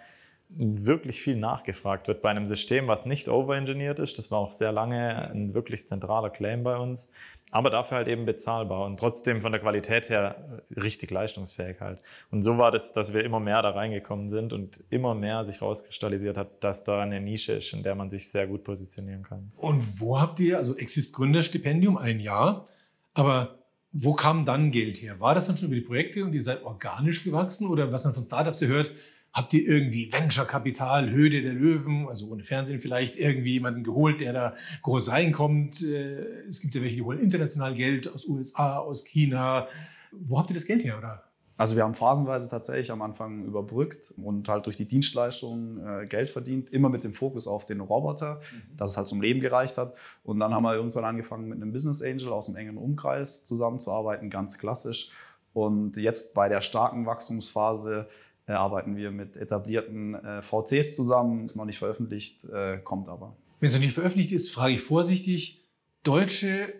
wirklich 0.55 1.21
viel 1.21 1.35
nachgefragt 1.35 2.07
wird 2.07 2.21
bei 2.21 2.29
einem 2.29 2.45
System, 2.45 2.87
was 2.87 3.05
nicht 3.05 3.27
overengineert 3.27 3.99
ist. 3.99 4.17
Das 4.17 4.29
war 4.29 4.39
auch 4.39 4.51
sehr 4.51 4.71
lange 4.71 5.31
ein 5.31 5.53
wirklich 5.53 5.87
zentraler 5.87 6.29
Claim 6.29 6.63
bei 6.63 6.77
uns 6.77 7.11
aber 7.53 7.69
dafür 7.69 7.97
halt 7.97 8.07
eben 8.07 8.25
bezahlbar 8.25 8.83
und 8.83 8.99
trotzdem 8.99 9.39
von 9.39 9.51
der 9.51 9.61
Qualität 9.61 10.09
her 10.09 10.63
richtig 10.75 11.11
leistungsfähig 11.11 11.81
halt. 11.81 11.99
Und 12.31 12.41
so 12.41 12.57
war 12.57 12.71
das, 12.71 12.93
dass 12.93 13.13
wir 13.13 13.23
immer 13.23 13.39
mehr 13.39 13.61
da 13.61 13.69
reingekommen 13.69 14.27
sind 14.27 14.53
und 14.53 14.83
immer 14.89 15.13
mehr 15.13 15.43
sich 15.43 15.61
rauskristallisiert 15.61 16.35
hat, 16.35 16.63
dass 16.63 16.83
da 16.83 16.99
eine 16.99 17.21
Nische 17.21 17.53
ist, 17.53 17.71
in 17.73 17.83
der 17.83 17.93
man 17.93 18.09
sich 18.09 18.27
sehr 18.27 18.47
gut 18.47 18.63
positionieren 18.63 19.21
kann. 19.21 19.51
Und 19.55 20.01
wo 20.01 20.19
habt 20.19 20.39
ihr, 20.39 20.57
also 20.57 20.75
Exist 20.75 21.13
Gründerstipendium, 21.13 21.95
ein 21.95 22.19
Jahr, 22.19 22.65
aber 23.13 23.59
wo 23.91 24.13
kam 24.13 24.45
dann 24.45 24.71
Geld 24.71 24.99
her? 25.03 25.19
War 25.19 25.35
das 25.35 25.45
dann 25.45 25.55
schon 25.55 25.67
über 25.67 25.75
die 25.75 25.81
Projekte 25.81 26.25
und 26.25 26.33
ihr 26.33 26.41
seid 26.41 26.63
organisch 26.63 27.23
gewachsen 27.23 27.67
oder 27.67 27.91
was 27.91 28.03
man 28.03 28.15
von 28.15 28.25
Startups 28.25 28.61
hört, 28.61 28.91
Habt 29.33 29.53
ihr 29.55 29.67
irgendwie 29.67 30.13
Venture-Kapital, 30.13 31.09
Höhle 31.09 31.41
der 31.41 31.53
Löwen, 31.53 32.07
also 32.07 32.27
ohne 32.27 32.43
Fernsehen 32.43 32.79
vielleicht, 32.79 33.17
irgendwie 33.17 33.53
jemanden 33.53 33.83
geholt, 33.83 34.21
der 34.21 34.31
da 34.31 34.55
groß 34.83 35.11
reinkommt? 35.11 35.83
Äh, 35.83 36.45
es 36.47 36.61
gibt 36.61 36.75
ja 36.75 36.81
welche, 36.81 36.97
die 36.97 37.01
holen 37.01 37.19
international 37.19 37.73
Geld 37.73 38.07
aus 38.07 38.27
USA, 38.27 38.77
aus 38.77 39.03
China. 39.03 39.67
Wo 40.11 40.37
habt 40.37 40.51
ihr 40.51 40.53
das 40.53 40.65
Geld 40.65 40.83
her, 40.83 40.99
oder? 40.99 41.23
Also 41.55 41.75
wir 41.75 41.83
haben 41.83 41.93
phasenweise 41.93 42.47
tatsächlich 42.47 42.91
am 42.91 43.01
Anfang 43.01 43.45
überbrückt 43.45 44.13
und 44.17 44.49
halt 44.49 44.65
durch 44.65 44.75
die 44.75 44.87
Dienstleistung 44.87 45.79
äh, 45.85 46.05
Geld 46.07 46.29
verdient, 46.29 46.69
immer 46.71 46.89
mit 46.89 47.03
dem 47.03 47.13
Fokus 47.13 47.47
auf 47.47 47.65
den 47.65 47.79
Roboter, 47.79 48.35
mhm. 48.35 48.77
dass 48.77 48.91
es 48.91 48.97
halt 48.97 49.07
zum 49.07 49.21
Leben 49.21 49.39
gereicht 49.39 49.77
hat. 49.77 49.95
Und 50.23 50.39
dann 50.39 50.53
haben 50.53 50.63
wir 50.63 50.75
irgendwann 50.75 51.05
angefangen 51.05 51.47
mit 51.47 51.61
einem 51.61 51.71
Business 51.71 52.01
Angel 52.01 52.29
aus 52.29 52.47
dem 52.47 52.55
engen 52.55 52.77
Umkreis 52.77 53.43
zusammenzuarbeiten, 53.43 54.29
ganz 54.29 54.57
klassisch. 54.57 55.09
Und 55.53 55.97
jetzt 55.97 56.33
bei 56.33 56.49
der 56.49 56.61
starken 56.61 57.05
Wachstumsphase 57.05 58.07
äh, 58.47 58.53
arbeiten 58.53 58.95
wir 58.95 59.11
mit 59.11 59.37
etablierten 59.37 60.15
äh, 60.15 60.41
VCs 60.41 60.95
zusammen. 60.95 61.43
Ist 61.43 61.55
noch 61.55 61.65
nicht 61.65 61.79
veröffentlicht, 61.79 62.43
äh, 62.45 62.77
kommt 62.77 63.09
aber. 63.09 63.37
Wenn 63.59 63.67
es 63.67 63.73
noch 63.73 63.81
nicht 63.81 63.93
veröffentlicht 63.93 64.31
ist, 64.33 64.49
frage 64.49 64.73
ich 64.73 64.81
vorsichtig, 64.81 65.65
deutsche 66.03 66.73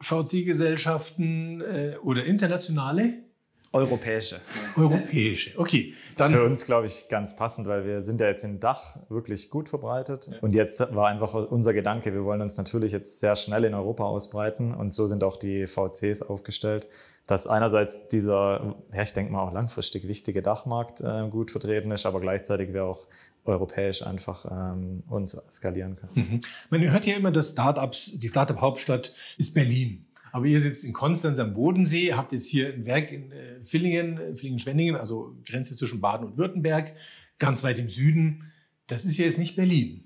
VC-Gesellschaften 0.00 1.60
oder 2.04 2.24
internationale? 2.24 3.24
Europäische. 3.72 4.40
Europäische, 4.76 5.58
okay. 5.58 5.94
Dann 6.16 6.30
Für 6.30 6.42
uns, 6.42 6.64
glaube 6.64 6.86
ich, 6.86 7.08
ganz 7.08 7.36
passend, 7.36 7.68
weil 7.68 7.84
wir 7.84 8.02
sind 8.02 8.20
ja 8.20 8.26
jetzt 8.26 8.42
in 8.42 8.60
Dach 8.60 8.98
wirklich 9.10 9.50
gut 9.50 9.68
verbreitet. 9.68 10.30
Und 10.40 10.54
jetzt 10.54 10.94
war 10.94 11.08
einfach 11.08 11.34
unser 11.34 11.74
Gedanke, 11.74 12.14
wir 12.14 12.24
wollen 12.24 12.40
uns 12.40 12.56
natürlich 12.56 12.92
jetzt 12.92 13.20
sehr 13.20 13.36
schnell 13.36 13.64
in 13.64 13.74
Europa 13.74 14.04
ausbreiten. 14.04 14.74
Und 14.74 14.94
so 14.94 15.06
sind 15.06 15.22
auch 15.22 15.36
die 15.36 15.66
VCs 15.66 16.22
aufgestellt, 16.22 16.88
dass 17.26 17.46
einerseits 17.46 18.08
dieser, 18.08 18.74
ja, 18.92 19.02
ich 19.02 19.12
denke 19.12 19.32
mal 19.32 19.42
auch 19.42 19.52
langfristig 19.52 20.08
wichtige 20.08 20.40
Dachmarkt 20.40 21.02
äh, 21.02 21.28
gut 21.28 21.50
vertreten 21.50 21.90
ist, 21.90 22.06
aber 22.06 22.20
gleichzeitig 22.20 22.72
wir 22.72 22.86
auch 22.86 23.06
europäisch 23.44 24.02
einfach 24.02 24.46
ähm, 24.50 25.02
uns 25.08 25.32
skalieren 25.50 25.96
können. 25.96 26.12
Mhm. 26.14 26.40
Man 26.70 26.90
hört 26.90 27.04
ja 27.04 27.16
immer, 27.16 27.30
dass 27.30 27.50
Startups, 27.50 28.18
die 28.18 28.28
Startup-Hauptstadt 28.28 29.12
ist 29.36 29.54
Berlin. 29.54 30.06
Aber 30.32 30.46
ihr 30.46 30.60
sitzt 30.60 30.84
in 30.84 30.92
Konstanz 30.92 31.38
am 31.38 31.54
Bodensee, 31.54 32.14
habt 32.14 32.32
jetzt 32.32 32.48
hier 32.48 32.72
ein 32.72 32.86
Werk 32.86 33.10
in 33.12 33.32
äh, 33.32 33.62
Villingen, 33.62 34.18
äh, 34.18 34.36
Villingen-Schwenningen, 34.36 34.96
also 34.96 35.36
Grenze 35.44 35.74
zwischen 35.74 36.00
Baden 36.00 36.26
und 36.26 36.38
Württemberg, 36.38 36.94
ganz 37.38 37.64
weit 37.64 37.78
im 37.78 37.88
Süden. 37.88 38.52
Das 38.86 39.04
ist 39.04 39.16
ja 39.16 39.24
jetzt 39.24 39.38
nicht 39.38 39.56
Berlin. 39.56 40.04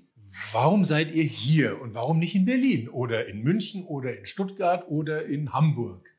Warum 0.51 0.83
seid 0.83 1.13
ihr 1.13 1.23
hier 1.23 1.79
und 1.81 1.93
warum 1.93 2.19
nicht 2.19 2.35
in 2.35 2.45
Berlin 2.45 2.89
oder 2.89 3.27
in 3.27 3.43
München 3.43 3.83
oder 3.85 4.17
in 4.17 4.25
Stuttgart 4.25 4.87
oder 4.89 5.25
in 5.25 5.53
Hamburg? 5.53 6.09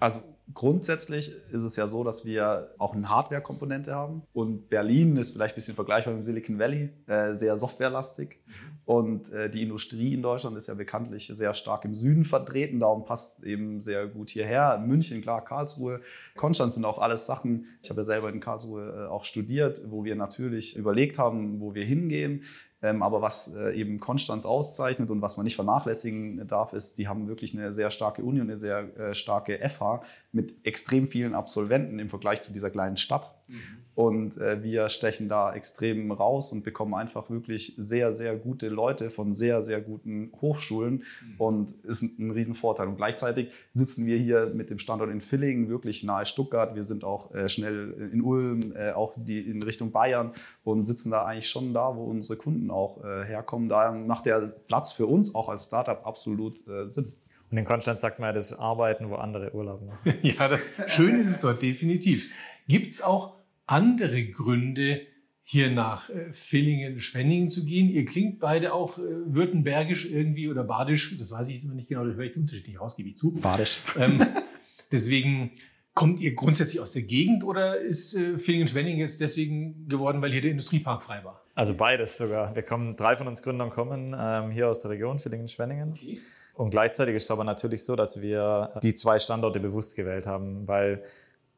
Also 0.00 0.20
grundsätzlich 0.54 1.32
ist 1.50 1.62
es 1.62 1.76
ja 1.76 1.86
so, 1.86 2.04
dass 2.04 2.24
wir 2.24 2.74
auch 2.78 2.94
eine 2.94 3.08
Hardware-Komponente 3.08 3.94
haben. 3.94 4.22
Und 4.32 4.68
Berlin 4.68 5.16
ist 5.16 5.32
vielleicht 5.32 5.54
ein 5.54 5.56
bisschen 5.56 5.74
vergleichbar 5.74 6.14
mit 6.14 6.24
Silicon 6.24 6.58
Valley, 6.58 6.90
äh, 7.06 7.34
sehr 7.34 7.56
softwarelastig. 7.58 8.38
Und 8.84 9.30
äh, 9.32 9.48
die 9.48 9.62
Industrie 9.62 10.14
in 10.14 10.22
Deutschland 10.22 10.56
ist 10.56 10.68
ja 10.68 10.74
bekanntlich 10.74 11.28
sehr 11.28 11.54
stark 11.54 11.84
im 11.84 11.94
Süden 11.94 12.24
vertreten. 12.24 12.80
Darum 12.80 13.04
passt 13.04 13.44
eben 13.44 13.80
sehr 13.80 14.06
gut 14.08 14.30
hierher. 14.30 14.82
München, 14.84 15.22
klar, 15.22 15.44
Karlsruhe, 15.44 16.00
Konstanz 16.36 16.74
sind 16.74 16.84
auch 16.84 16.98
alles 16.98 17.26
Sachen. 17.26 17.66
Ich 17.82 17.90
habe 17.90 18.00
ja 18.00 18.04
selber 18.04 18.30
in 18.30 18.40
Karlsruhe 18.40 19.06
äh, 19.06 19.10
auch 19.10 19.24
studiert, 19.24 19.82
wo 19.86 20.04
wir 20.04 20.16
natürlich 20.16 20.76
überlegt 20.76 21.18
haben, 21.18 21.60
wo 21.60 21.74
wir 21.74 21.84
hingehen. 21.84 22.44
Ähm, 22.82 23.02
aber 23.02 23.22
was 23.22 23.54
äh, 23.54 23.78
eben 23.78 24.00
Konstanz 24.00 24.44
auszeichnet 24.44 25.08
und 25.08 25.22
was 25.22 25.36
man 25.36 25.44
nicht 25.44 25.54
vernachlässigen 25.54 26.44
darf, 26.48 26.72
ist, 26.72 26.98
die 26.98 27.06
haben 27.06 27.28
wirklich 27.28 27.56
eine 27.56 27.72
sehr 27.72 27.90
starke 27.92 28.22
Uni 28.22 28.40
und 28.40 28.48
eine 28.48 28.56
sehr 28.56 28.96
äh, 28.98 29.14
starke 29.14 29.58
FH 29.68 30.02
mit 30.32 30.66
extrem 30.66 31.06
vielen 31.06 31.34
Absolventen 31.34 32.00
im 32.00 32.08
Vergleich 32.08 32.40
zu 32.40 32.52
dieser 32.52 32.70
kleinen 32.70 32.96
Stadt. 32.96 33.34
Mhm. 33.52 33.82
Und 33.94 34.38
äh, 34.38 34.62
wir 34.62 34.88
stechen 34.88 35.28
da 35.28 35.52
extrem 35.52 36.12
raus 36.12 36.50
und 36.50 36.64
bekommen 36.64 36.94
einfach 36.94 37.28
wirklich 37.28 37.74
sehr, 37.76 38.14
sehr 38.14 38.36
gute 38.36 38.68
Leute 38.68 39.10
von 39.10 39.34
sehr, 39.34 39.62
sehr 39.62 39.82
guten 39.82 40.32
Hochschulen 40.40 40.94
mhm. 40.94 41.34
und 41.36 41.70
ist 41.84 42.02
ein, 42.02 42.16
ein 42.18 42.30
Riesenvorteil. 42.30 42.88
Und 42.88 42.96
gleichzeitig 42.96 43.50
sitzen 43.74 44.06
wir 44.06 44.16
hier 44.16 44.50
mit 44.54 44.70
dem 44.70 44.78
Standort 44.78 45.10
in 45.10 45.20
Villingen, 45.20 45.68
wirklich 45.68 46.04
nahe 46.04 46.24
Stuttgart. 46.24 46.74
Wir 46.74 46.84
sind 46.84 47.04
auch 47.04 47.34
äh, 47.34 47.50
schnell 47.50 48.10
in 48.12 48.22
Ulm, 48.22 48.72
äh, 48.74 48.92
auch 48.92 49.12
die 49.16 49.40
in 49.40 49.62
Richtung 49.62 49.92
Bayern 49.92 50.32
und 50.64 50.86
sitzen 50.86 51.10
da 51.10 51.26
eigentlich 51.26 51.50
schon 51.50 51.74
da, 51.74 51.94
wo 51.94 52.04
unsere 52.04 52.38
Kunden 52.38 52.70
auch 52.70 53.04
äh, 53.04 53.24
herkommen. 53.26 53.68
Daher 53.68 53.92
macht 53.92 54.24
der 54.24 54.40
Platz 54.40 54.92
für 54.92 55.06
uns 55.06 55.34
auch 55.34 55.50
als 55.50 55.66
Startup 55.66 56.06
absolut 56.06 56.66
äh, 56.66 56.88
Sinn. 56.88 57.12
Und 57.50 57.58
in 57.58 57.66
Konstanz 57.66 58.00
sagt 58.00 58.18
man 58.18 58.28
ja, 58.28 58.32
das 58.32 58.58
Arbeiten, 58.58 59.10
wo 59.10 59.16
andere 59.16 59.54
Urlaub 59.54 59.82
machen. 59.84 60.18
ja, 60.22 60.48
das, 60.48 60.60
schön 60.86 61.16
ist 61.16 61.28
es 61.28 61.40
dort 61.42 61.60
definitiv. 61.60 62.32
Gibt 62.66 62.92
es 62.92 63.02
auch 63.02 63.41
andere 63.66 64.24
Gründe, 64.24 65.02
hier 65.44 65.70
nach 65.70 66.08
äh, 66.08 66.32
Villingen, 66.32 66.98
Schwenningen 67.00 67.50
zu 67.50 67.64
gehen? 67.64 67.88
Ihr 67.90 68.04
klingt 68.04 68.38
beide 68.38 68.72
auch 68.72 68.98
äh, 68.98 69.02
württembergisch 69.02 70.10
irgendwie 70.10 70.48
oder 70.48 70.64
badisch. 70.64 71.16
Das 71.18 71.32
weiß 71.32 71.48
ich 71.48 71.54
jetzt 71.56 71.64
immer 71.64 71.74
nicht 71.74 71.88
genau, 71.88 72.04
da 72.04 72.12
höre 72.12 72.24
ich 72.24 72.32
den 72.32 72.42
Unterschied 72.42 72.68
nicht 72.68 72.80
raus, 72.80 72.96
gebe 72.96 73.08
ich 73.08 73.16
zu. 73.16 73.32
Badisch. 73.32 73.78
Ähm, 73.98 74.24
deswegen 74.92 75.52
kommt 75.94 76.20
ihr 76.20 76.34
grundsätzlich 76.34 76.80
aus 76.80 76.92
der 76.92 77.02
Gegend 77.02 77.44
oder 77.44 77.78
ist 77.78 78.14
äh, 78.14 78.38
Villingen-Schwenningen 78.38 79.00
jetzt 79.00 79.20
deswegen 79.20 79.88
geworden, 79.88 80.22
weil 80.22 80.32
hier 80.32 80.40
der 80.40 80.52
Industriepark 80.52 81.02
frei 81.02 81.22
war? 81.24 81.42
Also 81.54 81.74
beides 81.74 82.16
sogar. 82.16 82.54
Wir 82.54 82.62
kommen, 82.62 82.96
drei 82.96 83.14
von 83.14 83.28
uns 83.28 83.42
Gründern 83.42 83.70
kommen 83.70 84.16
ähm, 84.18 84.50
hier 84.50 84.70
aus 84.70 84.78
der 84.78 84.92
Region, 84.92 85.18
Villingen-Schwenningen. 85.18 85.90
Okay. 85.90 86.18
Und 86.54 86.70
gleichzeitig 86.70 87.16
ist 87.16 87.24
es 87.24 87.30
aber 87.30 87.44
natürlich 87.44 87.84
so, 87.84 87.96
dass 87.96 88.22
wir 88.22 88.72
die 88.82 88.94
zwei 88.94 89.18
Standorte 89.18 89.60
bewusst 89.60 89.96
gewählt 89.96 90.26
haben, 90.26 90.66
weil 90.66 91.02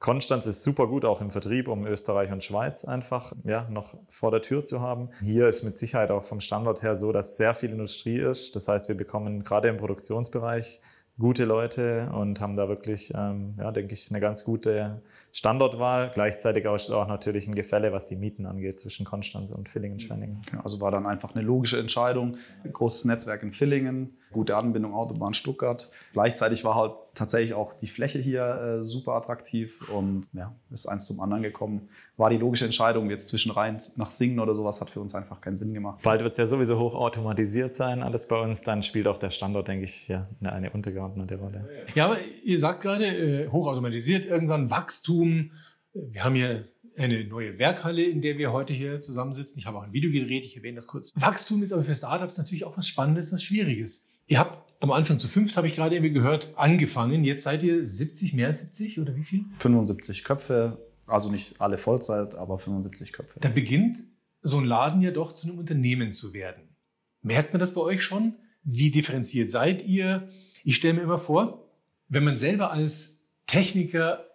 Konstanz 0.04 0.46
ist 0.46 0.62
super 0.62 0.87
gut 0.87 1.06
auch 1.06 1.23
im 1.23 1.30
Vertrieb, 1.30 1.66
um 1.66 1.87
Österreich 1.87 2.30
und 2.30 2.44
Schweiz 2.44 2.84
einfach 2.84 3.32
ja, 3.42 3.66
noch 3.70 3.96
vor 4.11 4.30
der 4.30 4.42
Tür 4.42 4.66
zu 4.66 4.82
haben. 4.82 5.08
Hier 5.23 5.49
ist 5.49 5.62
mit 5.62 5.78
Sicherheit 5.78 6.11
auch 6.11 6.25
vom 6.25 6.40
Standort 6.40 6.82
her 6.82 6.94
so, 6.94 7.11
dass 7.11 7.38
sehr 7.38 7.54
viel 7.54 7.70
Industrie 7.70 8.18
ist. 8.18 8.54
Das 8.54 8.68
heißt, 8.68 8.87
wir 8.88 8.99
bekommen 8.99 9.44
gerade 9.44 9.68
im 9.68 9.78
Produktionsbereich 9.78 10.82
gute 11.18 11.46
Leute 11.46 12.11
und 12.12 12.38
haben 12.42 12.54
da 12.54 12.68
wirklich, 12.68 13.14
ähm, 13.16 13.54
ja, 13.56 13.70
denke 13.70 13.94
ich, 13.94 14.11
eine 14.11 14.20
ganz 14.20 14.44
gute 14.44 15.00
Standortwahl. 15.32 16.11
Gleichzeitig 16.12 16.66
auch, 16.66 16.78
auch 16.90 17.08
natürlich 17.08 17.46
ein 17.46 17.54
Gefälle, 17.54 17.92
was 17.92 18.04
die 18.04 18.16
Mieten 18.16 18.44
angeht 18.44 18.78
zwischen 18.78 19.06
Konstanz 19.06 19.52
und 19.52 19.70
Villingen-Schwenningen. 19.70 20.40
Also 20.62 20.82
war 20.82 20.90
dann 20.90 21.06
einfach 21.06 21.34
eine 21.34 21.42
logische 21.42 21.78
Entscheidung. 21.78 22.37
Großes 22.70 23.06
Netzwerk 23.06 23.42
in 23.42 23.52
Villingen, 23.54 24.18
gute 24.35 24.57
Anbindung 24.57 24.93
Autobahn 24.93 25.33
Stuttgart. 25.33 25.91
Gleichzeitig 26.12 26.64
war 26.64 26.75
halt 26.75 26.93
tatsächlich 27.14 27.55
auch 27.55 27.73
die 27.73 27.87
Fläche 27.87 28.19
hier 28.19 28.81
äh, 28.81 28.85
super 28.85 29.12
attraktiv 29.12 29.88
und 29.88 30.29
ja, 30.35 30.55
ist 30.71 30.87
eins 30.87 31.07
zum 31.07 31.21
anderen 31.21 31.43
gekommen. 31.43 31.88
War 32.19 32.29
die 32.29 32.37
logische 32.37 32.67
Entscheidung, 32.67 33.09
jetzt 33.09 33.29
zwischen 33.29 33.53
rein 33.53 33.81
nach 33.97 34.11
Singen 34.11 34.41
oder 34.41 34.55
sowas, 34.55 34.81
hat 34.81 34.91
für 34.91 35.00
uns 35.00 35.14
einfach 35.14 35.41
keinen 35.41 35.57
Sinn 35.57 35.73
gemacht. 35.73 36.03
Bald 36.03 36.21
wird 36.23 36.33
es 36.33 36.38
ja 36.38 36.47
sowieso 36.47 36.79
hochautomatisiert 36.79 37.75
sein, 37.75 38.03
alles 38.03 38.29
bei 38.29 38.38
uns. 38.38 38.62
Dann 38.62 38.83
spielt 38.83 39.07
auch 39.07 39.19
der 39.19 39.31
Standort, 39.31 39.69
denke 39.69 39.85
ich, 39.85 40.09
ja, 40.09 40.29
eine, 40.41 40.53
eine 40.53 40.71
untergeordnete 40.71 41.37
Rolle. 41.37 41.69
Ja, 41.95 42.07
aber 42.07 42.19
ihr 42.45 42.59
sagt 42.59 42.83
gerade, 42.83 43.07
äh, 43.07 43.49
hochautomatisiert, 43.49 44.26
irgendwann 44.26 44.71
Wachstum. 44.71 45.53
Wir 45.95 46.25
haben 46.25 46.35
hier 46.35 46.69
eine 46.97 47.25
neue 47.25 47.59
Werkhalle, 47.59 48.03
in 48.03 48.23
der 48.23 48.38
wir 48.38 48.53
heute 48.53 48.73
hier 48.73 49.00
zusammensitzen. 49.00 49.59
Ich 49.59 49.67
habe 49.67 49.79
auch 49.79 49.83
ein 49.83 49.93
Video 49.93 50.11
gedreht, 50.11 50.45
ich 50.45 50.57
erwähne 50.57 50.76
das 50.76 50.87
kurz. 50.87 51.12
Wachstum 51.17 51.62
ist 51.62 51.73
aber 51.73 51.85
für 51.85 51.95
Startups 51.95 52.38
natürlich 52.38 52.64
auch 52.64 52.76
was 52.76 52.87
Spannendes, 52.87 53.33
was 53.33 53.43
Schwieriges. 53.43 54.13
Ihr 54.26 54.38
habt 54.38 54.83
am 54.83 54.90
Anfang 54.90 55.19
zu 55.19 55.28
fünft, 55.28 55.57
habe 55.57 55.66
ich 55.66 55.76
gerade 55.76 55.95
irgendwie 55.95 56.12
gehört, 56.12 56.50
angefangen. 56.57 57.25
Jetzt 57.25 57.43
seid 57.43 57.62
ihr 57.62 57.85
70, 57.85 58.35
mehr 58.35 58.49
als 58.49 58.61
70 58.61 59.00
oder 59.00 59.16
wie 59.16 59.25
viel? 59.25 59.45
75 59.59 60.25
Köpfe, 60.25 60.78
also 61.07 61.31
nicht 61.31 61.61
alle 61.61 61.78
Vollzeit, 61.78 62.35
aber 62.35 62.59
75 62.59 63.12
Köpfe. 63.12 63.40
Da 63.40 63.49
beginnt 63.49 63.99
so 64.43 64.59
ein 64.59 64.64
Laden 64.64 65.00
ja 65.00 65.11
doch 65.11 65.33
zu 65.33 65.49
einem 65.49 65.59
Unternehmen 65.59 66.12
zu 66.12 66.35
werden. 66.35 66.76
Merkt 67.23 67.52
man 67.52 67.61
das 67.61 67.75
bei 67.75 67.81
euch 67.81 68.02
schon? 68.02 68.35
Wie 68.62 68.90
differenziert 68.90 69.50
seid 69.50 69.87
ihr? 69.87 70.28
Ich 70.64 70.76
stelle 70.76 70.95
mir 70.95 71.02
immer 71.02 71.19
vor, 71.19 71.71
wenn 72.09 72.25
man 72.25 72.37
selber 72.37 72.71
als 72.71 73.28
Techniker, 73.47 74.26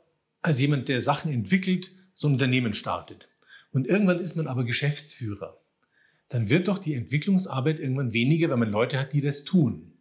als 0.42 0.60
jemand, 0.60 0.88
der 0.88 1.02
Sachen 1.02 1.32
entwickelt, 1.32 1.92
so 2.14 2.28
ein 2.28 2.34
Unternehmen 2.34 2.74
startet 2.74 3.30
und 3.72 3.88
irgendwann 3.88 4.20
ist 4.20 4.36
man 4.36 4.48
aber 4.48 4.64
Geschäftsführer, 4.64 5.58
dann 6.30 6.50
wird 6.50 6.68
doch 6.68 6.78
die 6.78 6.94
Entwicklungsarbeit 6.94 7.80
irgendwann 7.80 8.14
weniger, 8.14 8.50
wenn 8.50 8.60
man 8.60 8.72
Leute 8.72 9.00
hat, 9.00 9.14
die 9.14 9.22
das 9.22 9.44
tun. 9.44 9.94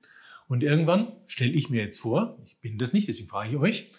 Und 0.47 0.62
irgendwann 0.62 1.12
stelle 1.26 1.52
ich 1.52 1.68
mir 1.68 1.82
jetzt 1.82 1.99
vor, 1.99 2.38
ich 2.44 2.58
bin 2.61 2.78
das 2.78 2.92
nicht, 2.92 3.08
deswegen 3.08 3.28
frage 3.28 3.50
ich 3.50 3.56
euch, 3.56 3.90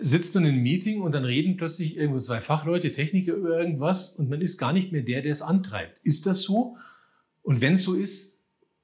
sitzt 0.00 0.34
man 0.34 0.44
in 0.44 0.54
einem 0.54 0.62
Meeting 0.62 1.02
und 1.02 1.12
dann 1.12 1.24
reden 1.24 1.56
plötzlich 1.56 1.96
irgendwo 1.96 2.20
zwei 2.20 2.40
Fachleute, 2.40 2.90
Techniker 2.92 3.34
über 3.34 3.58
irgendwas 3.58 4.10
und 4.10 4.30
man 4.30 4.40
ist 4.40 4.58
gar 4.58 4.72
nicht 4.72 4.92
mehr 4.92 5.02
der, 5.02 5.22
der 5.22 5.32
es 5.32 5.42
antreibt. 5.42 5.98
Ist 6.04 6.26
das 6.26 6.42
so? 6.42 6.76
Und 7.42 7.60
wenn 7.60 7.74
es 7.74 7.82
so 7.82 7.94
ist, 7.94 8.38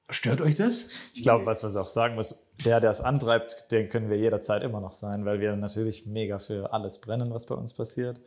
stört 0.09 0.41
euch 0.41 0.55
das? 0.55 0.89
Ich 1.13 1.23
glaube, 1.23 1.45
was 1.45 1.63
man 1.63 1.75
auch 1.77 1.89
sagen 1.89 2.15
muss, 2.15 2.53
der, 2.65 2.79
der 2.79 2.91
es 2.91 3.01
antreibt, 3.01 3.71
den 3.71 3.89
können 3.89 4.09
wir 4.09 4.17
jederzeit 4.17 4.61
immer 4.63 4.81
noch 4.81 4.93
sein, 4.93 5.25
weil 5.25 5.39
wir 5.39 5.55
natürlich 5.55 6.05
mega 6.05 6.37
für 6.37 6.71
alles 6.73 7.01
brennen, 7.01 7.31
was 7.31 7.45
bei 7.45 7.55
uns 7.55 7.73
passiert. 7.73 8.19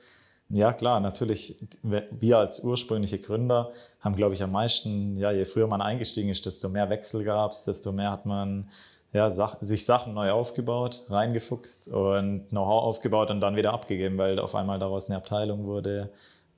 Ja, 0.50 0.72
klar, 0.72 1.00
natürlich. 1.00 1.56
Wir 1.82 2.38
als 2.38 2.60
ursprüngliche 2.60 3.18
Gründer 3.18 3.72
haben, 4.00 4.14
glaube 4.14 4.34
ich, 4.34 4.42
am 4.42 4.52
meisten, 4.52 5.16
ja, 5.16 5.32
je 5.32 5.44
früher 5.46 5.66
man 5.66 5.80
eingestiegen 5.80 6.28
ist, 6.28 6.44
desto 6.46 6.68
mehr 6.68 6.90
Wechsel 6.90 7.24
gab 7.24 7.50
es, 7.50 7.64
desto 7.64 7.92
mehr 7.92 8.10
hat 8.10 8.26
man 8.26 8.68
ja, 9.12 9.30
sich 9.30 9.84
Sachen 9.86 10.14
neu 10.14 10.32
aufgebaut, 10.32 11.04
reingefuchst 11.08 11.88
und 11.88 12.48
Know-how 12.50 12.82
aufgebaut 12.82 13.30
und 13.30 13.40
dann 13.40 13.56
wieder 13.56 13.72
abgegeben, 13.72 14.18
weil 14.18 14.38
auf 14.38 14.54
einmal 14.54 14.78
daraus 14.78 15.06
eine 15.06 15.16
Abteilung 15.16 15.64
wurde. 15.64 16.10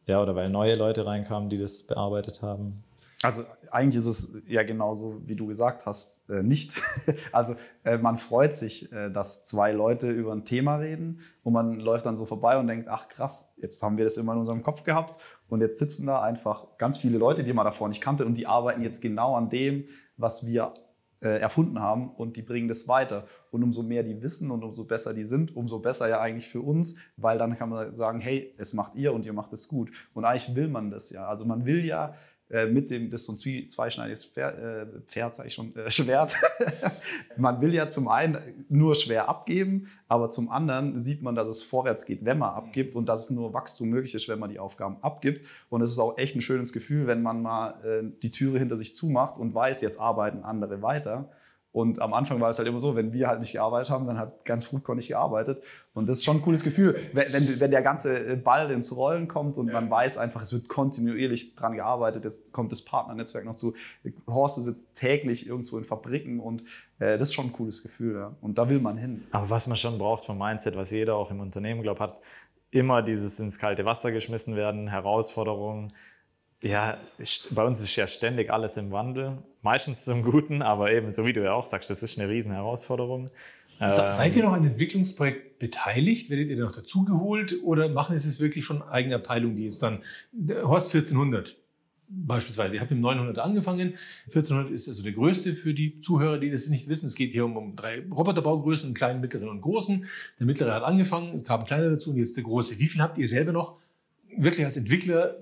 Ja, 0.07 0.23
oder 0.23 0.35
weil 0.35 0.49
neue 0.51 0.75
Leute 0.75 1.05
reinkamen, 1.07 1.51
die 1.51 1.59
das 1.59 1.83
bearbeitet 1.83 2.43
haben. 2.43 2.83
Also 3.23 3.45
eigentlich 3.71 3.97
ist 3.97 4.07
es 4.07 4.43
ja 4.47 4.63
genauso, 4.63 5.23
wie 5.25 5.37
du 5.37 5.47
gesagt 5.47 5.87
hast, 5.87 6.29
äh, 6.29 6.43
nicht. 6.43 6.73
Also 7.33 7.57
äh, 7.85 7.99
man 7.99 8.19
freut 8.19 8.55
sich, 8.55 8.93
äh, 8.93 9.11
dass 9.11 9.45
zwei 9.45 9.73
Leute 9.73 10.11
über 10.11 10.33
ein 10.33 10.45
Thema 10.45 10.77
reden 10.77 11.21
und 11.43 11.55
man 11.55 11.81
läuft 11.81 12.05
dann 12.05 12.17
so 12.17 12.27
vorbei 12.27 12.59
und 12.59 12.67
denkt, 12.67 12.89
ach 12.89 13.09
krass, 13.09 13.55
jetzt 13.57 13.83
haben 13.83 13.97
wir 13.97 14.05
das 14.05 14.19
immer 14.19 14.35
in 14.35 14.41
unserem 14.41 14.63
Kopf 14.63 14.83
gehabt 14.83 15.21
und 15.49 15.61
jetzt 15.63 15.79
sitzen 15.79 16.07
da 16.07 16.21
einfach 16.21 16.77
ganz 16.77 16.99
viele 16.99 17.17
Leute, 17.17 17.43
die 17.43 17.53
man 17.53 17.65
davor 17.65 17.89
nicht 17.89 18.03
kannte 18.03 18.27
und 18.27 18.35
die 18.35 18.47
arbeiten 18.47 18.83
jetzt 18.83 19.01
genau 19.01 19.35
an 19.35 19.49
dem, 19.49 19.87
was 20.17 20.47
wir 20.47 20.75
erfunden 21.19 21.81
haben 21.81 22.11
und 22.11 22.37
die 22.37 22.43
bringen 22.43 22.69
das 22.69 22.89
weiter. 22.89 23.27
Und 23.51 23.63
umso 23.63 23.83
mehr 23.83 24.03
die 24.03 24.23
wissen 24.23 24.51
und 24.51 24.63
umso 24.63 24.85
besser 24.85 25.15
die 25.15 25.25
sind, 25.25 25.57
umso 25.57 25.79
besser 25.79 26.09
ja 26.09 26.21
eigentlich 26.21 26.51
für 26.51 26.61
uns, 26.61 26.99
weil 27.17 27.39
dann 27.39 27.57
kann 27.57 27.71
man 27.71 27.97
sagen, 27.97 28.21
hey, 28.21 28.55
es 28.59 28.75
macht 28.75 28.95
ihr 28.95 29.15
und 29.15 29.25
ihr 29.25 29.33
macht 29.33 29.53
es 29.55 29.67
gut. 29.67 29.91
Und 30.13 30.27
eigentlich 30.27 30.55
will 30.55 30.69
man 30.69 30.91
das 30.91 31.09
ja. 31.11 31.27
Also 31.27 31.47
man 31.47 31.65
will 31.65 31.85
ja 31.85 32.15
äh, 32.49 32.67
mit 32.67 32.91
dem, 32.91 33.11
das 33.11 33.23
ist 33.23 33.27
so 33.27 33.33
ein 33.51 33.69
zweischneidiges 33.69 34.25
Pferd, 34.25 34.59
äh, 34.59 34.87
Pferd 35.07 35.35
sag 35.35 35.47
ich 35.47 35.55
schon, 35.55 35.75
äh, 35.75 35.91
Schwert. 35.91 36.37
man 37.37 37.61
will 37.61 37.75
ja 37.75 37.89
zum 37.89 38.07
einen 38.07 38.67
nur 38.69 38.95
schwer 38.95 39.29
abgeben, 39.29 39.89
aber 40.07 40.31
zum 40.31 40.51
anderen 40.51 41.01
sieht 41.01 41.23
man, 41.23 41.35
dass 41.35 41.49
es 41.49 41.63
vorwärts 41.65 42.07
geht, 42.07 42.25
wenn 42.25 42.39
man 42.39 42.55
abgibt 42.55 42.95
und 42.95 43.09
dass 43.09 43.25
es 43.25 43.31
nur 43.31 43.53
Wachstum 43.53 43.89
möglich 43.89 44.15
ist, 44.15 44.29
wenn 44.29 44.39
man 44.39 44.51
die 44.51 44.61
Aufgaben 44.61 44.99
abgibt. 45.03 45.47
Und 45.71 45.83
es 45.83 45.91
ist 45.91 45.99
auch 45.99 46.19
echt 46.19 46.37
ein 46.37 46.41
schönes 46.41 46.73
Gefühl, 46.73 47.09
wenn 47.09 47.23
man 47.23 47.43
mal 47.43 47.85
äh, 47.85 48.05
die 48.23 48.31
Türe 48.31 48.59
hinter 48.59 48.77
sich 48.77 48.95
zumacht 48.95 49.39
und 49.39 49.53
weiß, 49.53 49.81
jetzt 49.81 49.99
arbeiten 49.99 50.45
andere 50.45 50.83
weiter. 50.83 51.31
Und 51.73 52.01
am 52.01 52.15
Anfang 52.15 52.41
war 52.41 52.49
es 52.49 52.59
halt 52.59 52.67
immer 52.69 52.81
so, 52.81 52.97
wenn 52.97 53.13
wir 53.13 53.29
halt 53.29 53.41
nicht 53.41 53.53
gearbeitet 53.53 53.91
haben, 53.91 54.07
dann 54.07 54.19
hat 54.19 54.47
ganz 54.47 54.65
Foodcore 54.65 54.97
nicht 54.97 55.09
gearbeitet. 55.09 55.63
Und 55.93 56.09
das 56.09 56.19
ist 56.19 56.25
schon 56.25 56.39
ein 56.39 56.43
cooles 56.43 56.65
Gefühl, 56.65 56.99
wenn, 57.13 57.31
wenn, 57.35 57.61
wenn 57.61 57.71
der 57.71 57.83
ganze 57.83 58.39
Ball 58.39 58.71
ins 58.71 58.97
Rollen 58.97 59.29
kommt 59.29 59.59
und 59.59 59.69
ja. 59.69 59.75
man 59.75 59.91
weiß 59.91 60.17
einfach, 60.17 60.41
es 60.41 60.55
wird 60.55 60.69
kontinuierlich 60.69 61.55
dran 61.55 61.75
gearbeitet. 61.75 62.25
Jetzt 62.25 62.53
kommt 62.55 62.73
das 62.73 62.83
Partnernetzwerk 62.83 63.45
noch 63.45 63.57
zu. 63.57 63.75
Horst 64.27 64.65
sitzt 64.65 64.95
täglich 64.95 65.47
irgendwo 65.47 65.77
in 65.77 65.85
Fabriken 65.85 66.41
und 66.41 66.63
äh, 66.99 67.19
das 67.19 67.29
ist 67.29 67.35
schon 67.35 67.47
ein 67.47 67.53
cooles 67.53 67.83
Gefühl. 67.83 68.15
Ja. 68.15 68.37
Und 68.41 68.57
da 68.57 68.71
will 68.71 68.81
man 68.81 68.97
hin. 68.97 69.27
Aber 69.31 69.51
was 69.51 69.67
man 69.67 69.77
schon 69.77 69.99
braucht 69.99 70.25
vom 70.25 70.39
Mindset, 70.39 70.77
was 70.77 70.91
jeder 70.91 71.17
auch 71.17 71.31
im 71.31 71.41
Unternehmen, 71.41 71.83
glaube 71.83 72.01
hat, 72.01 72.21
immer 72.71 73.03
dieses 73.03 73.39
ins 73.39 73.59
kalte 73.59 73.85
Wasser 73.85 74.13
geschmissen 74.13 74.57
werden, 74.57 74.89
Herausforderungen 74.89 75.93
ja, 76.63 76.99
bei 77.51 77.65
uns 77.65 77.81
ist 77.81 77.95
ja 77.97 78.07
ständig 78.07 78.51
alles 78.51 78.77
im 78.77 78.91
Wandel. 78.91 79.39
Meistens 79.63 80.05
zum 80.05 80.23
Guten, 80.23 80.63
aber 80.63 80.93
eben, 80.93 81.13
so 81.13 81.27
wie 81.27 81.33
du 81.33 81.43
ja 81.43 81.53
auch 81.53 81.67
sagst, 81.67 81.91
das 81.91 82.03
ist 82.03 82.19
eine 82.19 82.29
riesen 82.29 82.53
Herausforderung. 82.53 83.27
Seid 83.79 84.37
ihr 84.37 84.45
noch 84.45 84.53
an 84.53 84.65
Entwicklungsprojekt 84.65 85.59
beteiligt? 85.59 86.31
Werdet 86.31 86.49
ihr 86.49 86.57
noch 86.57 86.73
dazugeholt 86.73 87.63
oder 87.63 87.89
machen 87.89 88.17
es 88.17 88.41
wirklich 88.41 88.65
schon 88.65 88.83
eigene 88.83 89.17
Abteilung, 89.17 89.55
die 89.55 89.67
ist 89.67 89.83
dann 89.83 90.03
Horst 90.63 90.95
1400 90.95 91.57
beispielsweise? 92.09 92.77
Ihr 92.77 92.81
habt 92.81 92.91
im 92.91 93.01
900 93.01 93.39
angefangen. 93.39 93.95
1400 94.27 94.73
ist 94.73 94.89
also 94.89 95.03
der 95.03 95.13
größte 95.13 95.55
für 95.55 95.75
die 95.75 96.01
Zuhörer, 96.01 96.39
die 96.39 96.51
das 96.51 96.69
nicht 96.69 96.89
wissen. 96.89 97.07
Es 97.07 97.17
geht 97.17 97.33
hier 97.33 97.45
um, 97.45 97.57
um 97.57 97.77
drei 97.77 98.03
Roboterbaugrößen, 98.11 98.87
einen 98.87 98.95
kleinen, 98.95 99.21
mittleren 99.21 99.49
und 99.49 99.61
großen. 99.61 100.07
Der 100.39 100.47
mittlere 100.47 100.73
hat 100.73 100.83
angefangen, 100.83 101.35
es 101.35 101.45
kam 101.45 101.61
ein 101.61 101.67
kleiner 101.67 101.91
dazu 101.91 102.11
und 102.11 102.17
jetzt 102.17 102.37
der 102.37 102.45
große. 102.45 102.79
Wie 102.79 102.89
viel 102.89 103.03
habt 103.03 103.19
ihr 103.19 103.29
selber 103.29 103.53
noch 103.53 103.77
wirklich 104.39 104.65
als 104.65 104.77
Entwickler 104.77 105.37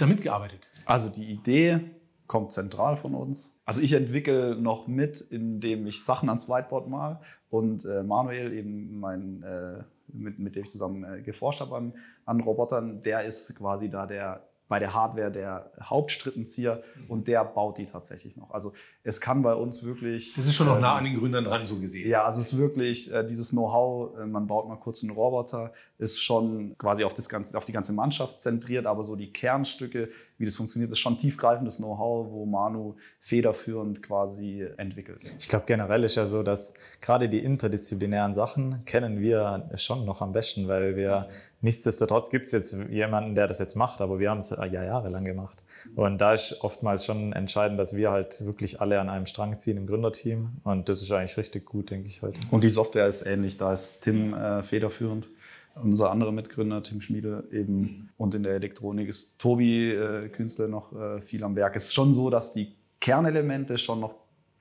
damit 0.00 0.22
gearbeitet? 0.22 0.68
Also 0.84 1.08
die 1.08 1.30
Idee 1.30 1.80
kommt 2.26 2.52
zentral 2.52 2.96
von 2.96 3.14
uns. 3.14 3.60
Also 3.64 3.80
ich 3.80 3.92
entwickle 3.92 4.54
noch 4.54 4.86
mit, 4.86 5.20
indem 5.20 5.86
ich 5.86 6.04
Sachen 6.04 6.28
ans 6.28 6.48
Whiteboard 6.48 6.88
mal 6.88 7.20
und 7.48 7.84
äh, 7.84 8.02
Manuel 8.04 8.52
eben 8.52 9.00
mein, 9.00 9.42
äh, 9.42 9.82
mit, 10.08 10.38
mit 10.38 10.54
dem 10.54 10.62
ich 10.62 10.70
zusammen 10.70 11.04
äh, 11.04 11.22
geforscht 11.22 11.60
habe 11.60 11.76
an, 11.76 11.94
an 12.24 12.40
Robotern, 12.40 13.02
der 13.02 13.24
ist 13.24 13.54
quasi 13.56 13.90
da 13.90 14.06
der 14.06 14.49
bei 14.70 14.78
der 14.78 14.94
Hardware 14.94 15.32
der 15.32 15.72
Hauptstrittenzieher 15.82 16.84
mhm. 16.94 17.10
und 17.10 17.28
der 17.28 17.44
baut 17.44 17.76
die 17.76 17.86
tatsächlich 17.86 18.36
noch. 18.36 18.52
Also 18.52 18.72
es 19.02 19.20
kann 19.20 19.42
bei 19.42 19.54
uns 19.54 19.82
wirklich. 19.82 20.34
Das 20.36 20.46
ist 20.46 20.54
schon 20.54 20.68
noch 20.68 20.78
nah 20.78 20.94
an 20.94 21.04
den 21.04 21.18
Gründern 21.18 21.44
dran, 21.44 21.66
so 21.66 21.80
gesehen. 21.80 22.08
Ja, 22.08 22.22
also 22.22 22.40
es 22.40 22.52
ist 22.52 22.58
wirklich 22.58 23.12
äh, 23.12 23.26
dieses 23.26 23.50
Know-how, 23.50 24.16
äh, 24.16 24.26
man 24.26 24.46
baut 24.46 24.68
mal 24.68 24.76
kurz 24.76 25.02
einen 25.02 25.10
Roboter, 25.10 25.72
ist 25.98 26.22
schon 26.22 26.78
quasi 26.78 27.02
auf, 27.02 27.14
das 27.14 27.28
ganze, 27.28 27.58
auf 27.58 27.64
die 27.64 27.72
ganze 27.72 27.92
Mannschaft 27.92 28.42
zentriert, 28.42 28.86
aber 28.86 29.02
so 29.02 29.16
die 29.16 29.32
Kernstücke, 29.32 30.10
wie 30.38 30.44
das 30.44 30.54
funktioniert, 30.54 30.92
ist 30.92 31.00
schon 31.00 31.18
tiefgreifendes 31.18 31.78
Know-how, 31.78 32.30
wo 32.30 32.46
Manu 32.46 32.94
federführend 33.18 34.02
quasi 34.02 34.66
entwickelt. 34.76 35.34
Ich 35.38 35.48
glaube, 35.48 35.64
generell 35.66 36.04
ist 36.04 36.14
ja 36.14 36.26
so, 36.26 36.42
dass 36.42 36.74
gerade 37.00 37.28
die 37.28 37.40
interdisziplinären 37.40 38.34
Sachen 38.34 38.84
kennen 38.84 39.20
wir 39.20 39.68
schon 39.74 40.04
noch 40.04 40.22
am 40.22 40.32
besten, 40.32 40.68
weil 40.68 40.94
wir 40.94 41.28
nichtsdestotrotz 41.60 42.30
gibt 42.30 42.46
es 42.46 42.52
jetzt 42.52 42.76
jemanden, 42.90 43.34
der 43.34 43.46
das 43.46 43.58
jetzt 43.58 43.76
macht, 43.76 44.00
aber 44.00 44.18
wir 44.18 44.30
haben 44.30 44.38
es 44.38 44.52
ja 44.66 44.84
jahrelang 44.84 45.24
gemacht. 45.24 45.62
Und 45.96 46.20
da 46.20 46.32
ist 46.32 46.62
oftmals 46.62 47.04
schon 47.04 47.32
entscheidend, 47.32 47.78
dass 47.78 47.96
wir 47.96 48.10
halt 48.10 48.44
wirklich 48.44 48.80
alle 48.80 49.00
an 49.00 49.08
einem 49.08 49.26
Strang 49.26 49.58
ziehen 49.58 49.76
im 49.76 49.86
Gründerteam. 49.86 50.50
Und 50.64 50.88
das 50.88 51.02
ist 51.02 51.10
eigentlich 51.12 51.36
richtig 51.36 51.64
gut, 51.66 51.90
denke 51.90 52.08
ich 52.08 52.22
heute. 52.22 52.40
Und 52.50 52.64
die 52.64 52.70
Software 52.70 53.06
ist 53.06 53.26
ähnlich, 53.26 53.56
da 53.58 53.72
ist 53.72 54.02
Tim 54.02 54.34
äh, 54.34 54.62
federführend 54.62 55.28
unser 55.74 56.10
anderer 56.10 56.32
Mitgründer, 56.32 56.82
Tim 56.82 57.00
Schmiede, 57.00 57.44
eben. 57.52 58.10
Und 58.16 58.34
in 58.34 58.42
der 58.42 58.54
Elektronik 58.54 59.08
ist 59.08 59.38
Tobi 59.40 59.90
äh, 59.90 60.28
Künstler 60.28 60.68
noch 60.68 60.92
äh, 60.92 61.20
viel 61.20 61.44
am 61.44 61.56
Werk. 61.56 61.76
Es 61.76 61.84
ist 61.84 61.94
schon 61.94 62.14
so, 62.14 62.30
dass 62.30 62.52
die 62.52 62.72
Kernelemente 63.00 63.78
schon 63.78 64.00
noch 64.00 64.14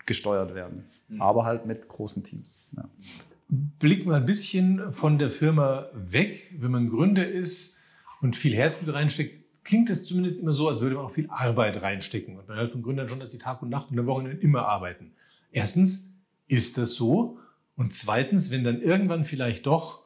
gesteuert 0.05 0.55
werden, 0.55 0.85
mhm. 1.07 1.21
aber 1.21 1.45
halt 1.45 1.65
mit 1.65 1.87
großen 1.87 2.23
Teams. 2.23 2.65
Ja. 2.75 2.85
Blick 3.49 4.05
mal 4.05 4.15
ein 4.15 4.25
bisschen 4.25 4.93
von 4.93 5.17
der 5.17 5.29
Firma 5.31 5.87
weg. 5.93 6.51
Wenn 6.57 6.71
man 6.71 6.89
Gründer 6.89 7.27
ist 7.27 7.77
und 8.21 8.35
viel 8.35 8.55
Herzblut 8.55 8.93
reinsteckt, 8.93 9.38
klingt 9.69 9.91
es 9.91 10.07
zumindest 10.07 10.39
immer 10.39 10.51
so, 10.51 10.67
als 10.67 10.81
würde 10.81 10.95
man 10.95 11.05
auch 11.05 11.11
viel 11.11 11.29
Arbeit 11.29 11.83
reinstecken. 11.83 12.37
Und 12.37 12.47
man 12.47 12.57
hört 12.57 12.71
von 12.71 12.81
Gründern 12.81 13.07
schon, 13.07 13.19
dass 13.19 13.31
sie 13.31 13.37
Tag 13.37 13.61
und 13.61 13.69
Nacht 13.69 13.91
und 13.91 13.99
am 13.99 14.07
Wochenende 14.07 14.41
immer 14.41 14.67
arbeiten. 14.67 15.11
Erstens, 15.51 16.09
ist 16.47 16.79
das 16.79 16.95
so? 16.95 17.37
Und 17.75 17.93
zweitens, 17.93 18.49
wenn 18.49 18.63
dann 18.63 18.81
irgendwann 18.81 19.25
vielleicht 19.25 19.67
doch 19.67 20.01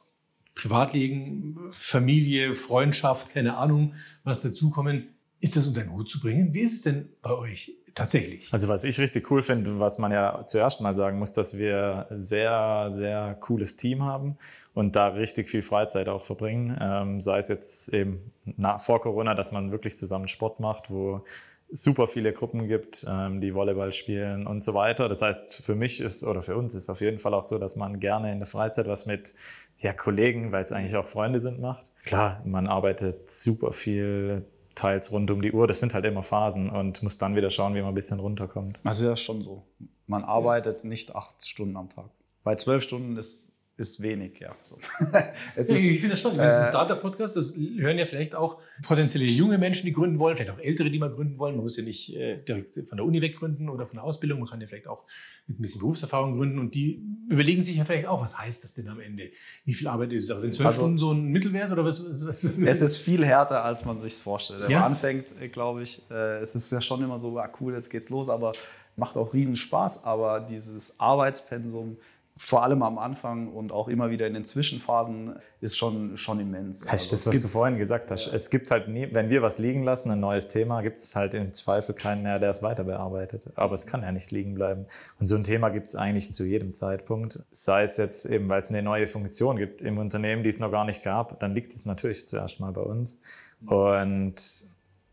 Privatleben, 0.53 1.57
Familie, 1.71 2.51
Freundschaft, 2.51 3.29
keine 3.33 3.55
Ahnung, 3.55 3.93
was 4.25 4.41
dazukommen. 4.41 5.07
Ist 5.39 5.55
das 5.55 5.65
unter 5.65 5.81
den 5.81 5.93
Hut 5.93 6.09
zu 6.09 6.19
bringen? 6.19 6.53
Wie 6.53 6.59
ist 6.59 6.73
es 6.73 6.81
denn 6.81 7.09
bei 7.21 7.31
euch 7.31 7.71
tatsächlich? 7.95 8.51
Also 8.51 8.67
was 8.67 8.83
ich 8.83 8.99
richtig 8.99 9.31
cool 9.31 9.41
finde, 9.41 9.79
was 9.79 9.97
man 9.97 10.11
ja 10.11 10.43
zuerst 10.45 10.81
mal 10.81 10.95
sagen 10.95 11.19
muss, 11.19 11.31
dass 11.31 11.57
wir 11.57 12.07
sehr, 12.11 12.91
sehr 12.93 13.37
cooles 13.39 13.77
Team 13.77 14.03
haben 14.03 14.37
und 14.73 14.95
da 14.95 15.07
richtig 15.09 15.49
viel 15.49 15.61
Freizeit 15.61 16.09
auch 16.09 16.23
verbringen. 16.23 16.77
Ähm, 16.81 17.21
sei 17.21 17.37
es 17.37 17.47
jetzt 17.47 17.93
eben 17.93 18.31
nach, 18.45 18.81
vor 18.81 19.01
Corona, 19.01 19.35
dass 19.35 19.51
man 19.51 19.71
wirklich 19.71 19.95
zusammen 19.97 20.27
Sport 20.27 20.59
macht, 20.59 20.89
wo 20.89 21.23
super 21.71 22.05
viele 22.05 22.33
Gruppen 22.33 22.67
gibt, 22.67 23.05
ähm, 23.09 23.41
die 23.41 23.53
Volleyball 23.53 23.91
spielen 23.91 24.45
und 24.45 24.61
so 24.61 24.73
weiter. 24.73 25.09
Das 25.09 25.21
heißt, 25.21 25.53
für 25.53 25.75
mich 25.75 26.01
ist 26.01 26.23
oder 26.23 26.41
für 26.41 26.55
uns 26.55 26.75
ist 26.75 26.89
auf 26.89 27.01
jeden 27.01 27.17
Fall 27.17 27.33
auch 27.33 27.43
so, 27.43 27.57
dass 27.57 27.75
man 27.75 27.99
gerne 27.99 28.31
in 28.31 28.39
der 28.39 28.47
Freizeit 28.47 28.87
was 28.87 29.05
mit 29.05 29.33
ja, 29.79 29.91
Kollegen, 29.91 30.51
weil 30.51 30.63
es 30.63 30.71
eigentlich 30.71 30.95
auch 30.95 31.07
Freunde 31.07 31.39
sind, 31.39 31.59
macht. 31.59 31.89
Klar, 32.05 32.41
man 32.45 32.67
arbeitet 32.67 33.31
super 33.31 33.71
viel, 33.71 34.45
teils 34.75 35.11
rund 35.11 35.29
um 35.31 35.41
die 35.41 35.51
Uhr. 35.51 35.67
Das 35.67 35.79
sind 35.79 35.93
halt 35.93 36.05
immer 36.05 36.23
Phasen 36.23 36.69
und 36.69 37.03
muss 37.03 37.17
dann 37.17 37.35
wieder 37.35 37.49
schauen, 37.49 37.75
wie 37.75 37.81
man 37.81 37.89
ein 37.89 37.95
bisschen 37.95 38.19
runterkommt. 38.19 38.79
Also 38.83 39.05
ja, 39.05 39.17
schon 39.17 39.41
so. 39.41 39.63
Man 40.07 40.23
arbeitet 40.23 40.83
nicht 40.83 41.15
acht 41.15 41.45
Stunden 41.45 41.75
am 41.75 41.89
Tag. 41.89 42.05
Bei 42.43 42.55
zwölf 42.55 42.83
Stunden 42.83 43.17
ist 43.17 43.49
ist 43.75 44.01
wenig, 44.01 44.39
ja. 44.39 44.55
So. 44.61 44.77
ist, 45.55 45.71
ich 45.71 45.99
finde 45.99 46.09
das 46.09 46.19
spannend. 46.19 46.39
Äh, 46.39 46.43
das 46.43 46.55
ist 46.55 46.61
ein 46.61 46.69
Startup-Podcast, 46.69 47.35
das 47.35 47.57
hören 47.57 47.97
ja 47.97 48.05
vielleicht 48.05 48.35
auch 48.35 48.59
potenzielle 48.83 49.25
junge 49.25 49.57
Menschen, 49.57 49.87
die 49.87 49.93
gründen 49.93 50.19
wollen, 50.19 50.35
vielleicht 50.35 50.51
auch 50.51 50.59
ältere, 50.59 50.91
die 50.91 50.99
mal 50.99 51.09
gründen 51.09 51.39
wollen. 51.39 51.55
Man 51.55 51.63
muss 51.63 51.77
ja 51.77 51.83
nicht 51.83 52.15
äh, 52.15 52.37
direkt 52.43 52.75
von 52.87 52.97
der 52.97 53.05
Uni 53.05 53.21
weg 53.21 53.35
gründen 53.35 53.69
oder 53.69 53.87
von 53.87 53.95
der 53.95 54.03
Ausbildung, 54.03 54.39
man 54.39 54.47
kann 54.47 54.61
ja 54.61 54.67
vielleicht 54.67 54.87
auch 54.87 55.05
mit 55.47 55.59
ein 55.59 55.61
bisschen 55.61 55.81
Berufserfahrung 55.81 56.37
gründen 56.37 56.59
und 56.59 56.75
die 56.75 57.03
überlegen 57.29 57.61
sich 57.61 57.75
ja 57.75 57.85
vielleicht 57.85 58.07
auch, 58.07 58.21
was 58.21 58.37
heißt 58.37 58.63
das 58.63 58.73
denn 58.75 58.87
am 58.87 58.99
Ende? 58.99 59.31
Wie 59.65 59.73
viel 59.73 59.87
Arbeit 59.87 60.13
ist 60.13 60.25
es? 60.25 60.31
Aber 60.31 60.41
sind 60.41 60.53
zwölf 60.53 60.67
also, 60.67 60.81
Stunden 60.81 60.97
so 60.99 61.11
ein 61.11 61.25
Mittelwert 61.25 61.71
oder 61.71 61.83
was, 61.83 62.07
was, 62.07 62.27
was? 62.27 62.43
Es 62.43 62.81
ist 62.81 62.97
viel 62.99 63.25
härter, 63.25 63.65
als 63.65 63.83
man 63.85 63.99
sich 63.99 64.13
vorstellt. 64.13 64.61
Wenn 64.61 64.71
ja? 64.71 64.81
man 64.81 64.91
anfängt, 64.91 65.25
äh, 65.41 65.47
glaube 65.47 65.81
ich, 65.81 66.01
äh, 66.11 66.39
es 66.39 66.53
ist 66.53 66.71
ja 66.71 66.79
schon 66.79 67.03
immer 67.03 67.17
so, 67.17 67.37
ah, 67.39 67.49
cool, 67.59 67.73
jetzt 67.73 67.89
geht's 67.89 68.09
los, 68.09 68.29
aber 68.29 68.51
macht 68.95 69.17
auch 69.17 69.33
riesen 69.33 69.55
Spaß, 69.55 70.03
aber 70.03 70.39
dieses 70.39 70.99
Arbeitspensum, 70.99 71.97
vor 72.35 72.63
allem 72.63 72.81
am 72.81 72.97
Anfang 72.97 73.49
und 73.49 73.71
auch 73.71 73.87
immer 73.87 74.09
wieder 74.09 74.25
in 74.25 74.33
den 74.33 74.43
Zwischenphasen 74.43 75.35
ist 75.61 75.77
schon, 75.77 76.17
schon 76.17 76.39
immens. 76.39 76.85
Also 76.87 77.11
das, 77.11 77.27
was 77.27 77.31
gibt, 77.31 77.43
du 77.43 77.47
vorhin 77.47 77.77
gesagt 77.77 78.09
hast. 78.09 78.27
Es 78.27 78.49
gibt 78.49 78.71
halt, 78.71 78.87
nie, 78.87 79.07
wenn 79.11 79.29
wir 79.29 79.43
was 79.43 79.59
liegen 79.59 79.83
lassen, 79.83 80.09
ein 80.09 80.19
neues 80.19 80.47
Thema, 80.47 80.81
gibt 80.81 80.97
es 80.97 81.15
halt 81.15 81.35
im 81.35 81.51
Zweifel 81.53 81.93
keinen 81.93 82.23
mehr, 82.23 82.39
der 82.39 82.49
es 82.49 82.63
weiter 82.63 82.85
bearbeitet. 82.85 83.51
Aber 83.55 83.75
es 83.75 83.85
kann 83.85 84.01
ja 84.01 84.11
nicht 84.11 84.31
liegen 84.31 84.55
bleiben. 84.55 84.87
Und 85.19 85.27
so 85.27 85.35
ein 85.35 85.43
Thema 85.43 85.69
gibt 85.69 85.87
es 85.87 85.95
eigentlich 85.95 86.33
zu 86.33 86.43
jedem 86.43 86.73
Zeitpunkt. 86.73 87.43
Sei 87.51 87.83
es 87.83 87.97
jetzt 87.97 88.25
eben, 88.25 88.49
weil 88.49 88.61
es 88.61 88.69
eine 88.69 88.81
neue 88.81 89.05
Funktion 89.05 89.57
gibt 89.57 89.83
im 89.83 89.99
Unternehmen, 89.99 90.41
die 90.41 90.49
es 90.49 90.59
noch 90.59 90.71
gar 90.71 90.85
nicht 90.85 91.03
gab, 91.03 91.39
dann 91.39 91.53
liegt 91.53 91.73
es 91.73 91.85
natürlich 91.85 92.27
zuerst 92.27 92.59
mal 92.59 92.71
bei 92.71 92.81
uns. 92.81 93.21
Und 93.67 94.35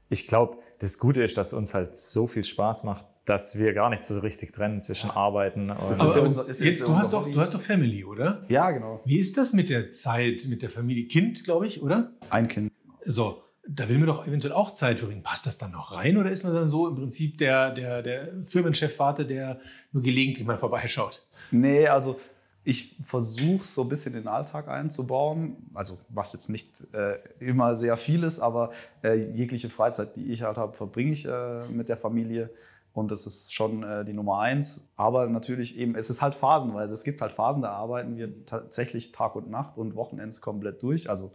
ich 0.09 0.27
glaube, 0.27 0.57
das 0.79 0.99
Gute 0.99 1.23
ist, 1.23 1.37
dass 1.37 1.49
es 1.49 1.53
uns 1.53 1.75
halt 1.75 1.99
so 1.99 2.27
viel 2.27 2.45
Spaß 2.45 2.85
macht, 2.85 3.05
dass 3.31 3.57
wir 3.57 3.73
gar 3.75 3.91
nicht 3.91 4.03
so 4.03 4.19
richtig 4.19 4.53
trennen 4.53 4.81
zwischen 4.81 5.09
Arbeiten 5.09 5.71
und. 5.71 5.71
Aber, 5.71 6.01
aber 6.01 6.27
jetzt, 6.49 6.81
du, 6.81 6.97
hast 6.97 7.13
doch, 7.13 7.31
du 7.31 7.41
hast 7.41 7.55
doch 7.55 7.61
Family, 7.61 8.05
oder? 8.05 8.45
Ja, 8.49 8.73
genau. 8.73 9.01
Wie 9.05 9.19
ist 9.19 9.37
das 9.37 9.53
mit 9.53 9.71
der 9.71 9.89
Zeit, 9.89 10.47
mit 10.49 10.63
der 10.63 10.69
Familie? 10.69 11.07
Kind, 11.07 11.45
glaube 11.45 11.69
ich, 11.69 11.81
oder? 11.81 12.11
Ein 12.29 12.49
Kind. 12.49 12.73
So, 13.05 13.45
da 13.69 13.89
will 13.89 13.99
man 13.99 14.09
doch 14.09 14.27
eventuell 14.27 14.53
auch 14.53 14.73
Zeit 14.73 14.99
verbringen. 14.99 15.23
Passt 15.23 15.47
das 15.47 15.59
dann 15.59 15.71
noch 15.71 15.93
rein 15.93 16.17
oder 16.17 16.29
ist 16.29 16.43
man 16.43 16.55
dann 16.55 16.67
so 16.67 16.89
im 16.89 16.97
Prinzip 16.97 17.39
der, 17.39 17.71
der, 17.71 18.03
der 18.03 18.43
Firmenchef-Vater, 18.43 19.25
der 19.25 19.61
nur 19.93 20.03
gelegentlich 20.03 20.45
mal 20.45 20.59
vorbeischaut? 20.59 21.25
Nee, 21.53 21.87
also 21.87 22.19
ich 22.65 22.97
versuche 23.07 23.65
so 23.65 23.83
ein 23.83 23.89
bisschen 23.89 24.13
den 24.13 24.27
Alltag 24.27 24.69
einzubauen, 24.69 25.57
also 25.73 25.99
was 26.09 26.33
jetzt 26.33 26.51
nicht 26.51 26.69
äh, 26.93 27.19
immer 27.39 27.77
sehr 27.77 27.97
viel 27.97 28.25
ist, 28.25 28.41
aber 28.41 28.73
äh, 29.05 29.15
jegliche 29.15 29.71
Freizeit, 29.71 30.17
die 30.17 30.33
ich 30.33 30.43
halt 30.43 30.59
habe, 30.59 30.77
verbringe 30.77 31.13
ich 31.13 31.27
äh, 31.27 31.69
mit 31.69 31.89
der 31.89 31.97
Familie. 31.97 32.51
Und 32.93 33.11
das 33.11 33.27
ist 33.27 33.55
schon 33.55 33.83
äh, 33.83 34.05
die 34.05 34.13
Nummer 34.13 34.41
eins. 34.41 34.91
Aber 34.97 35.27
natürlich 35.29 35.79
eben, 35.79 35.95
es 35.95 36.11
ist 36.11 36.23
halt 36.23 36.35
phasenweise. 36.35 36.93
Es 36.93 37.05
gibt 37.05 37.21
halt 37.21 37.33
Phasen, 37.33 37.63
da 37.63 37.71
arbeiten 37.71 38.17
wir 38.17 38.45
tatsächlich 38.47 39.13
Tag 39.13 39.37
und 39.37 39.51
Nacht 39.51 39.77
und 39.77 39.95
Wochenends 39.95 40.41
komplett 40.41 40.83
durch. 40.83 41.09
Also 41.09 41.33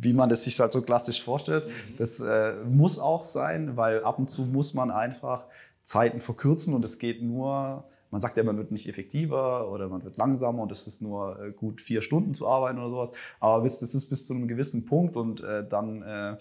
wie 0.00 0.12
man 0.12 0.28
das 0.28 0.42
sich 0.44 0.58
halt 0.58 0.72
so 0.72 0.82
klassisch 0.82 1.22
vorstellt. 1.22 1.70
Das 1.98 2.20
äh, 2.20 2.54
muss 2.64 2.98
auch 2.98 3.24
sein, 3.24 3.76
weil 3.76 4.02
ab 4.02 4.18
und 4.18 4.28
zu 4.28 4.42
muss 4.42 4.74
man 4.74 4.90
einfach 4.90 5.46
Zeiten 5.84 6.20
verkürzen 6.20 6.74
und 6.74 6.84
es 6.84 6.98
geht 6.98 7.22
nur, 7.22 7.84
man 8.10 8.20
sagt 8.20 8.36
ja, 8.36 8.42
man 8.42 8.56
wird 8.56 8.72
nicht 8.72 8.88
effektiver 8.88 9.70
oder 9.70 9.88
man 9.88 10.04
wird 10.04 10.16
langsamer 10.16 10.62
und 10.62 10.72
es 10.72 10.86
ist 10.86 11.02
nur 11.02 11.40
äh, 11.40 11.52
gut 11.52 11.80
vier 11.80 12.02
Stunden 12.02 12.34
zu 12.34 12.48
arbeiten 12.48 12.78
oder 12.78 12.90
sowas. 12.90 13.12
Aber 13.40 13.62
bis, 13.62 13.78
das 13.78 13.94
ist 13.94 14.06
bis 14.06 14.26
zu 14.26 14.34
einem 14.34 14.48
gewissen 14.48 14.84
Punkt 14.84 15.16
und 15.16 15.40
äh, 15.40 15.66
dann 15.66 16.38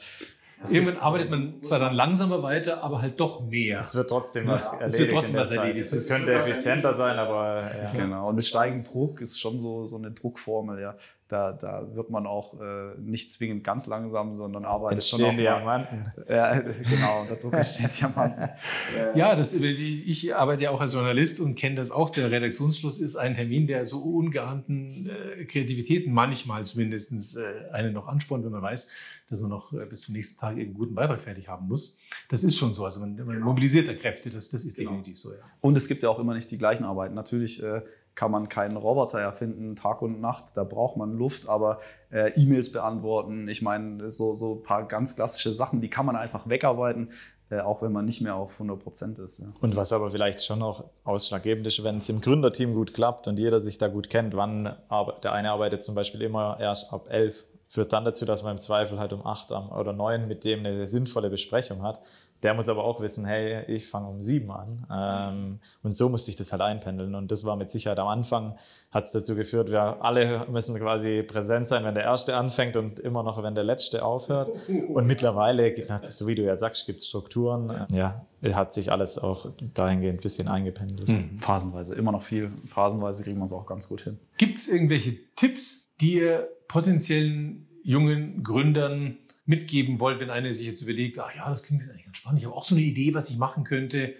äh, 0.70 0.74
Irgendwann 0.76 0.98
arbeitet 1.02 1.30
man 1.30 1.62
zwar 1.62 1.80
dann 1.80 1.94
langsamer 1.94 2.44
weiter, 2.44 2.84
aber 2.84 3.02
halt 3.02 3.20
doch 3.20 3.42
mehr. 3.48 3.80
Es 3.80 3.96
wird 3.96 4.10
trotzdem 4.10 4.48
was 4.48 4.66
Ja, 4.66 4.72
erledigt. 4.74 4.94
es 4.94 5.00
wird 5.00 5.12
trotzdem 5.12 5.36
was 5.36 5.52
erledigt. 5.52 5.92
Es 5.94 6.08
könnte 6.08 6.34
effizienter 6.34 6.94
sein, 6.94 7.18
aber 7.18 7.72
ja. 7.84 7.92
Genau, 7.94 8.30
und 8.30 8.36
mit 8.36 8.46
steigendem 8.46 8.92
Druck 8.92 9.22
ist 9.22 9.40
schon 9.40 9.60
so, 9.60 9.86
so 9.86 9.98
eine 9.98 10.12
Druckformel, 10.12 10.82
ja. 10.82 10.96
Da, 11.32 11.54
da 11.54 11.88
wird 11.96 12.10
man 12.10 12.28
auch 12.28 12.60
äh, 12.60 13.00
nicht 13.00 13.32
zwingend 13.32 13.64
ganz 13.64 13.86
langsam, 13.88 14.36
sondern 14.36 14.66
arbeitet 14.66 15.06
schon 15.06 15.22
entstehen 15.22 15.48
auch 15.48 15.64
mal- 15.64 15.80
Diamanten. 15.88 16.12
Ja, 16.30 16.60
genau, 16.60 17.22
unter 17.22 17.36
Druck 17.36 17.54
entsteht 17.54 17.98
Diamanten. 17.98 18.50
Ja, 19.16 19.34
das, 19.36 19.54
ich 19.54 20.36
arbeite 20.36 20.64
ja 20.64 20.72
auch 20.72 20.82
als 20.82 20.94
Journalist 20.94 21.40
und 21.40 21.56
kenne 21.56 21.76
das 21.76 21.92
auch. 21.92 22.10
Der 22.10 22.32
Redaktionsschluss 22.32 23.00
ist 23.00 23.16
ein 23.16 23.36
Termin, 23.36 23.66
der 23.66 23.86
so 23.86 24.00
ungeahnten 24.02 25.10
äh, 25.10 25.46
Kreativitäten 25.46 26.12
manchmal 26.14 26.66
zumindest 26.66 27.38
äh, 27.38 27.72
einen 27.72 27.94
noch 27.94 28.08
anspornt, 28.08 28.44
wenn 28.44 28.52
man 28.52 28.62
weiß, 28.62 28.90
dass 29.30 29.40
man 29.40 29.52
noch 29.52 29.72
äh, 29.72 29.86
bis 29.86 30.02
zum 30.02 30.16
nächsten 30.16 30.42
Tag 30.42 30.58
einen 30.58 30.74
guten 30.74 30.96
Beitrag 30.96 31.22
fertig 31.22 31.48
haben 31.48 31.70
muss. 31.70 32.00
Das 32.28 32.44
ist 32.44 32.58
schon 32.58 32.74
so. 32.74 32.84
Also 32.84 33.00
man, 33.00 33.16
man 33.26 33.40
mobilisiert 33.40 33.88
da 33.88 33.94
Kräfte, 33.94 34.30
das, 34.30 34.50
das 34.50 34.66
ist 34.66 34.78
definitiv 34.78 35.18
so, 35.18 35.32
ja. 35.32 35.40
Und 35.62 35.78
es 35.78 35.88
gibt 35.88 36.04
ja 36.04 36.10
auch 36.10 36.20
immer 36.20 36.34
nicht 36.34 36.52
die 36.52 36.58
gleichen 36.58 36.84
Arbeiten. 36.84 37.16
Natürlich 37.16 37.64
äh, 37.64 37.82
kann 38.16 38.32
man 38.32 38.50
keinen 38.50 38.78
Roboter 38.78 39.20
erfinden, 39.20 39.76
Tag 39.76 40.02
und 40.02 40.20
Nacht, 40.20 40.46
da 40.56 40.64
braucht 40.64 40.98
man 40.98 41.18
Luft, 41.18 41.48
aber 41.48 41.80
äh, 42.12 42.32
E-Mails 42.40 42.72
beantworten, 42.72 43.48
ich 43.48 43.62
meine, 43.62 44.10
so, 44.10 44.38
so 44.38 44.56
ein 44.56 44.64
paar 44.64 44.88
ganz 44.88 45.16
klassische 45.16 45.52
Sachen, 45.52 45.82
die 45.82 45.90
kann 45.90 46.06
man 46.06 46.16
einfach 46.16 46.48
wegarbeiten, 46.48 47.12
äh, 47.50 47.60
auch 47.60 47.82
wenn 47.82 47.92
man 47.92 48.06
nicht 48.06 48.22
mehr 48.22 48.36
auf 48.36 48.54
100 48.54 48.80
Prozent 48.80 49.20
ist. 49.20 49.40
Ja. 49.40 49.48
Und 49.62 49.76
was 49.76 49.94
aber 49.94 50.12
vielleicht 50.12 50.44
schon 50.44 50.60
noch 50.60 50.86
ausschlaggebend 51.04 51.66
ist, 51.68 51.84
wenn 51.84 51.98
es 51.98 52.10
im 52.10 52.22
Gründerteam 52.22 52.74
gut 52.74 52.94
klappt 52.94 53.28
und 53.28 53.40
jeder 53.40 53.60
sich 53.60 53.78
da 53.78 53.88
gut 53.88 54.10
kennt, 54.10 54.36
wann 54.36 54.76
der 55.24 55.32
eine 55.34 55.52
arbeitet 55.52 55.84
zum 55.84 55.96
Beispiel 55.96 56.22
immer 56.22 56.58
erst 56.60 56.94
ab 56.94 57.08
11, 57.10 57.46
führt 57.68 57.94
dann 57.94 58.04
dazu, 58.04 58.26
dass 58.26 58.44
man 58.44 58.58
im 58.58 58.62
Zweifel 58.62 59.00
halt 59.00 59.14
um 59.14 59.26
8 59.26 59.54
am- 59.54 59.72
oder 59.72 59.94
9 59.94 60.28
mit 60.28 60.44
dem 60.44 60.60
eine 60.60 60.86
sinnvolle 60.86 61.30
Besprechung 61.30 61.84
hat. 61.84 62.02
Der 62.44 62.54
muss 62.54 62.70
aber 62.70 62.84
auch 62.84 63.02
wissen, 63.02 63.26
hey, 63.26 63.64
ich 63.68 63.88
fange 63.88 64.08
um 64.08 64.22
7 64.22 64.50
an. 64.52 64.88
Ähm, 64.92 65.60
und 65.84 65.94
so 65.94 66.10
muss 66.10 66.26
sich 66.26 66.36
das 66.36 66.52
halt 66.52 66.62
einpendeln. 66.62 67.14
Und 67.14 67.32
das 67.32 67.46
war 67.46 67.56
mit 67.56 67.70
Sicherheit 67.70 68.00
am 68.00 68.08
Anfang, 68.08 68.56
hat 68.90 69.06
es 69.06 69.12
dazu 69.12 69.36
geführt, 69.36 69.72
wir 69.72 70.04
alle 70.04 70.46
müssen 70.50 70.76
quasi 70.78 71.24
präsent 71.24 71.68
sein, 71.68 71.84
wenn 71.84 71.94
der 71.94 72.04
Erste 72.04 72.36
anfängt 72.36 72.76
und 72.78 73.00
immer 73.00 73.24
noch, 73.24 73.42
wenn 73.44 73.54
der 73.54 73.64
Letzte 73.64 74.04
aufhört. 74.04 74.50
Und 74.68 75.06
mittlerweile, 75.06 75.72
gibt 75.72 75.92
es, 76.04 76.18
so 76.18 76.28
wie 76.28 76.36
du 76.36 76.44
ja 76.44 76.58
sagst, 76.58 76.86
gibt 76.86 77.00
es 77.00 77.08
Strukturen. 77.08 77.86
Ja, 77.92 78.26
hat 78.54 78.74
sich 78.74 78.92
alles 78.92 79.20
auch 79.20 79.48
dahingehend 79.74 80.20
ein 80.20 80.22
bisschen 80.22 80.48
eingependelt. 80.48 81.10
Phasenweise, 81.40 81.96
immer 81.96 82.12
noch 82.12 82.24
viel. 82.24 82.52
Phasenweise 82.66 83.24
kriegen 83.24 83.38
wir 83.38 83.46
es 83.46 83.54
auch 83.54 83.68
ganz 83.68 83.88
gut 83.88 84.02
hin. 84.02 84.18
Gibt 84.38 84.58
es 84.58 84.68
irgendwelche 84.68 85.18
Tipps, 85.36 85.90
die 86.02 86.16
ihr 86.16 86.50
potenziellen 86.68 87.68
jungen 87.84 88.44
Gründern 88.44 89.18
mitgeben 89.46 90.00
wollt, 90.00 90.20
wenn 90.20 90.30
einer 90.30 90.54
sich 90.54 90.68
jetzt 90.68 90.82
überlegt, 90.82 91.20
ach 91.20 91.36
ja, 91.36 91.50
das 91.50 91.64
klingt 91.64 91.82
jetzt 91.82 91.92
eigentlich 91.92 92.06
ganz 92.06 92.18
spannend, 92.18 92.40
ich 92.40 92.46
habe 92.46 92.56
auch 92.56 92.66
so 92.66 92.76
eine 92.76 92.84
Idee, 92.84 93.14
was 93.14 93.30
ich 93.30 93.38
machen 93.38 93.64
könnte. 93.64 94.16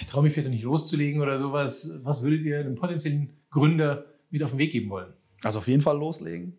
Ich 0.00 0.06
traue 0.06 0.22
mich 0.22 0.32
vielleicht 0.32 0.48
noch 0.48 0.54
nicht 0.54 0.64
loszulegen 0.64 1.20
oder 1.20 1.38
sowas. 1.38 2.00
Was 2.04 2.22
würdet 2.22 2.42
ihr 2.42 2.60
einem 2.60 2.76
potenziellen 2.76 3.32
Gründer 3.50 4.06
mit 4.30 4.42
auf 4.42 4.50
den 4.50 4.58
Weg 4.58 4.72
geben 4.72 4.90
wollen? 4.90 5.12
Also 5.42 5.58
auf 5.58 5.68
jeden 5.68 5.82
Fall 5.82 5.98
loslegen 5.98 6.56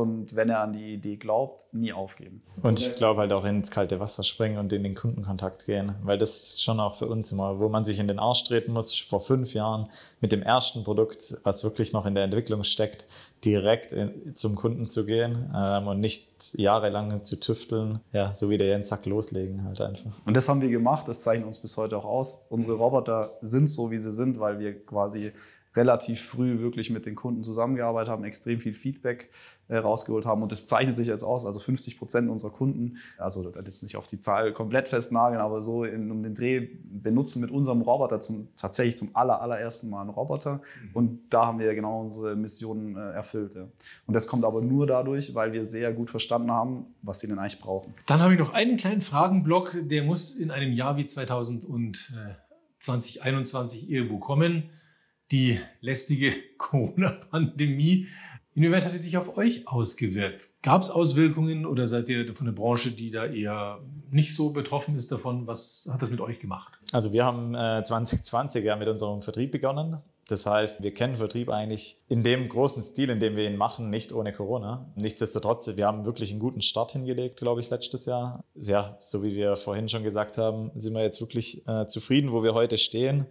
und 0.00 0.34
wenn 0.34 0.48
er 0.48 0.60
an 0.60 0.72
die 0.72 0.94
Idee 0.94 1.16
glaubt, 1.16 1.66
nie 1.72 1.92
aufgeben. 1.92 2.42
Und 2.62 2.80
ich 2.80 2.96
glaube 2.96 3.20
halt 3.20 3.32
auch 3.32 3.44
ins 3.44 3.70
kalte 3.70 4.00
Wasser 4.00 4.22
springen 4.22 4.58
und 4.58 4.72
in 4.72 4.82
den 4.82 4.94
Kundenkontakt 4.94 5.66
gehen, 5.66 5.94
weil 6.02 6.18
das 6.18 6.60
schon 6.62 6.80
auch 6.80 6.96
für 6.96 7.06
uns 7.06 7.32
immer, 7.32 7.58
wo 7.58 7.68
man 7.68 7.84
sich 7.84 7.98
in 7.98 8.08
den 8.08 8.18
Arsch 8.18 8.44
treten 8.44 8.72
muss, 8.72 8.98
vor 9.00 9.20
fünf 9.20 9.54
Jahren 9.54 9.88
mit 10.20 10.32
dem 10.32 10.42
ersten 10.42 10.84
Produkt, 10.84 11.36
was 11.44 11.64
wirklich 11.64 11.92
noch 11.92 12.06
in 12.06 12.14
der 12.14 12.24
Entwicklung 12.24 12.64
steckt, 12.64 13.04
direkt 13.44 13.92
in, 13.92 14.34
zum 14.34 14.54
Kunden 14.54 14.88
zu 14.88 15.04
gehen 15.04 15.50
ähm, 15.54 15.88
und 15.88 16.00
nicht 16.00 16.54
jahrelang 16.54 17.24
zu 17.24 17.38
tüfteln, 17.38 18.00
ja, 18.12 18.32
so 18.32 18.50
wie 18.50 18.58
der 18.58 18.68
Jens 18.68 18.88
sagt, 18.88 19.06
loslegen 19.06 19.64
halt 19.64 19.80
einfach. 19.80 20.12
Und 20.24 20.36
das 20.36 20.48
haben 20.48 20.60
wir 20.60 20.70
gemacht, 20.70 21.08
das 21.08 21.22
zeichnet 21.22 21.46
uns 21.46 21.58
bis 21.58 21.76
heute 21.76 21.96
auch 21.96 22.04
aus. 22.04 22.46
Unsere 22.50 22.74
Roboter 22.74 23.38
sind 23.42 23.68
so, 23.68 23.90
wie 23.90 23.98
sie 23.98 24.12
sind, 24.12 24.38
weil 24.40 24.58
wir 24.58 24.84
quasi 24.84 25.32
relativ 25.74 26.22
früh 26.22 26.60
wirklich 26.60 26.90
mit 26.90 27.06
den 27.06 27.14
Kunden 27.14 27.42
zusammengearbeitet 27.42 28.10
haben, 28.10 28.24
extrem 28.24 28.60
viel 28.60 28.74
Feedback 28.74 29.30
äh, 29.68 29.78
rausgeholt 29.78 30.26
haben. 30.26 30.42
Und 30.42 30.52
das 30.52 30.66
zeichnet 30.66 30.96
sich 30.96 31.06
jetzt 31.06 31.22
aus. 31.22 31.46
Also 31.46 31.58
50 31.58 31.98
Prozent 31.98 32.28
unserer 32.28 32.50
Kunden, 32.50 32.98
also 33.16 33.48
das 33.48 33.66
ist 33.66 33.82
nicht 33.82 33.96
auf 33.96 34.06
die 34.06 34.20
Zahl 34.20 34.52
komplett 34.52 34.88
festnageln, 34.88 35.40
aber 35.40 35.62
so 35.62 35.84
in, 35.84 36.10
um 36.10 36.22
den 36.22 36.34
Dreh 36.34 36.68
benutzen 36.84 37.40
mit 37.40 37.50
unserem 37.50 37.80
Roboter 37.80 38.20
zum, 38.20 38.48
tatsächlich 38.56 38.98
zum 38.98 39.08
aller, 39.14 39.40
allerersten 39.40 39.88
Mal 39.88 40.02
einen 40.02 40.10
Roboter. 40.10 40.60
Und 40.92 41.20
da 41.30 41.46
haben 41.46 41.58
wir 41.58 41.74
genau 41.74 42.02
unsere 42.02 42.36
Mission 42.36 42.96
äh, 42.96 43.12
erfüllt. 43.12 43.54
Ja. 43.54 43.66
Und 44.06 44.14
das 44.14 44.26
kommt 44.26 44.44
aber 44.44 44.60
nur 44.60 44.86
dadurch, 44.86 45.34
weil 45.34 45.54
wir 45.54 45.64
sehr 45.64 45.90
gut 45.92 46.10
verstanden 46.10 46.50
haben, 46.50 46.84
was 47.00 47.20
sie 47.20 47.28
denn 47.28 47.38
eigentlich 47.38 47.60
brauchen. 47.60 47.94
Dann 48.06 48.20
habe 48.20 48.34
ich 48.34 48.38
noch 48.38 48.52
einen 48.52 48.76
kleinen 48.76 49.00
Fragenblock, 49.00 49.74
der 49.80 50.04
muss 50.04 50.36
in 50.36 50.50
einem 50.50 50.74
Jahr 50.74 50.98
wie 50.98 51.04
2020-2021 51.04 53.88
irgendwo 53.88 54.18
kommen. 54.18 54.68
Die 55.32 55.58
lästige 55.80 56.34
Corona-Pandemie. 56.58 58.06
Inwieweit 58.54 58.84
hat 58.84 58.92
die 58.92 58.98
sich 58.98 59.16
auf 59.16 59.38
euch 59.38 59.66
ausgewirkt? 59.66 60.50
Gab 60.60 60.82
es 60.82 60.90
Auswirkungen 60.90 61.64
oder 61.64 61.86
seid 61.86 62.10
ihr 62.10 62.36
von 62.36 62.44
der 62.44 62.52
Branche, 62.52 62.90
die 62.90 63.10
da 63.10 63.24
eher 63.24 63.80
nicht 64.10 64.36
so 64.36 64.50
betroffen 64.50 64.94
ist 64.94 65.10
davon? 65.10 65.46
Was 65.46 65.88
hat 65.90 66.02
das 66.02 66.10
mit 66.10 66.20
euch 66.20 66.38
gemacht? 66.38 66.74
Also 66.92 67.14
wir 67.14 67.24
haben 67.24 67.54
äh, 67.54 67.82
2020 67.82 68.62
ja 68.62 68.76
mit 68.76 68.88
unserem 68.88 69.22
Vertrieb 69.22 69.52
begonnen. 69.52 69.96
Das 70.28 70.44
heißt, 70.44 70.82
wir 70.82 70.92
kennen 70.92 71.14
Vertrieb 71.14 71.48
eigentlich 71.48 71.96
in 72.08 72.22
dem 72.22 72.46
großen 72.48 72.82
Stil, 72.82 73.08
in 73.08 73.20
dem 73.20 73.34
wir 73.36 73.48
ihn 73.48 73.56
machen, 73.56 73.88
nicht 73.88 74.12
ohne 74.12 74.34
Corona. 74.34 74.92
Nichtsdestotrotz, 74.96 75.74
wir 75.76 75.86
haben 75.86 76.04
wirklich 76.04 76.30
einen 76.30 76.40
guten 76.40 76.60
Start 76.60 76.92
hingelegt, 76.92 77.38
glaube 77.38 77.62
ich, 77.62 77.70
letztes 77.70 78.04
Jahr. 78.04 78.44
Ja, 78.54 78.98
so 79.00 79.22
wie 79.22 79.34
wir 79.34 79.56
vorhin 79.56 79.88
schon 79.88 80.04
gesagt 80.04 80.36
haben, 80.36 80.70
sind 80.74 80.92
wir 80.92 81.02
jetzt 81.02 81.22
wirklich 81.22 81.66
äh, 81.66 81.86
zufrieden, 81.86 82.32
wo 82.32 82.42
wir 82.42 82.52
heute 82.52 82.76
stehen. 82.76 83.26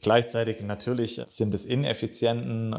Gleichzeitig 0.00 0.62
natürlich 0.62 1.20
sind 1.26 1.52
es 1.52 1.64
Ineffizienten 1.66 2.74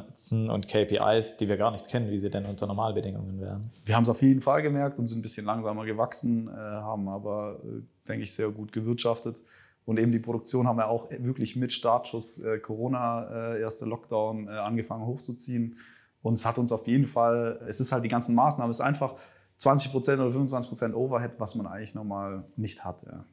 und 0.49 0.67
KPIs, 0.67 1.38
die 1.38 1.49
wir 1.49 1.57
gar 1.57 1.71
nicht 1.71 1.88
kennen, 1.88 2.10
wie 2.10 2.17
sie 2.17 2.29
denn 2.29 2.45
unter 2.45 2.65
Normalbedingungen 2.67 3.39
wären. 3.39 3.71
Wir 3.86 3.95
haben 3.95 4.03
es 4.03 4.10
auf 4.10 4.21
jeden 4.21 4.41
Fall 4.41 4.62
gemerkt 4.62 4.97
und 4.97 5.05
sind 5.05 5.19
ein 5.19 5.21
bisschen 5.21 5.45
langsamer 5.45 5.86
gewachsen, 5.86 6.47
äh, 6.47 6.51
haben 6.51 7.07
aber, 7.10 7.60
äh, 7.63 7.81
denke 8.07 8.23
ich, 8.23 8.34
sehr 8.34 8.49
gut 8.49 8.71
gewirtschaftet. 8.71 9.41
Und 9.86 9.99
eben 9.99 10.12
die 10.12 10.19
Produktion 10.19 10.67
haben 10.67 10.77
wir 10.77 10.88
auch 10.88 11.10
wirklich 11.12 11.55
mit 11.55 11.73
Startschuss 11.73 12.39
äh, 12.39 12.60
Corona, 12.60 13.53
äh, 13.53 13.62
erste 13.62 13.86
Lockdown, 13.86 14.47
angefangen 14.47 15.05
hochzuziehen. 15.05 15.77
Und 16.21 16.36
es 16.36 16.45
hat 16.45 16.57
uns 16.57 16.71
auf 16.71 16.88
jeden 16.88 17.07
Fall, 17.07 17.60
es 17.67 17.79
ist 17.79 17.91
halt 17.91 18.03
die 18.03 18.10
ganzen 18.10 18.36
Maßnahmen, 18.36 18.69
es 18.69 18.77
ist 18.77 18.86
einfach 18.86 19.15
20% 19.60 20.13
oder 20.13 20.36
25% 20.36 20.93
Overhead, 20.93 21.31
was 21.38 21.55
man 21.55 21.67
eigentlich 21.67 21.93
normal 21.93 22.45
nicht 22.55 22.84
hat. 22.84 23.03
Ja. 23.03 23.25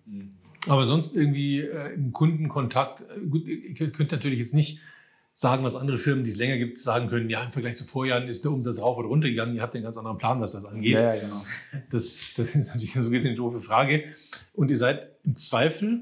Aber 0.66 0.84
sonst 0.84 1.14
irgendwie 1.16 1.60
äh, 1.60 1.94
im 1.94 2.12
Kundenkontakt, 2.12 3.02
äh, 3.02 3.26
gut, 3.26 3.46
ihr 3.46 3.74
könnt 3.74 3.94
könnt 3.94 4.12
natürlich 4.12 4.38
jetzt 4.38 4.54
nicht 4.54 4.80
sagen, 5.34 5.62
was 5.62 5.76
andere 5.76 5.98
Firmen, 5.98 6.24
die 6.24 6.30
es 6.30 6.36
länger 6.36 6.58
gibt, 6.58 6.80
sagen 6.80 7.06
können, 7.06 7.30
ja, 7.30 7.40
im 7.44 7.52
Vergleich 7.52 7.76
zu 7.76 7.84
Vorjahren 7.84 8.26
ist 8.26 8.44
der 8.44 8.50
Umsatz 8.50 8.80
rauf 8.80 8.98
oder 8.98 9.06
runter 9.06 9.28
gegangen. 9.28 9.54
Ihr 9.54 9.62
habt 9.62 9.72
einen 9.74 9.84
ganz 9.84 9.96
anderen 9.96 10.18
Plan, 10.18 10.40
was 10.40 10.50
das 10.50 10.64
angeht. 10.64 10.94
Ja, 10.94 11.14
ja, 11.14 11.20
genau. 11.20 11.44
Das, 11.90 12.20
das 12.36 12.54
ist 12.56 12.68
natürlich 12.68 12.92
so 12.94 13.08
gesehen 13.08 13.28
eine 13.28 13.36
doofe 13.36 13.60
Frage. 13.60 14.04
Und 14.52 14.68
ihr 14.70 14.76
seid 14.76 15.10
im 15.24 15.36
Zweifel, 15.36 16.00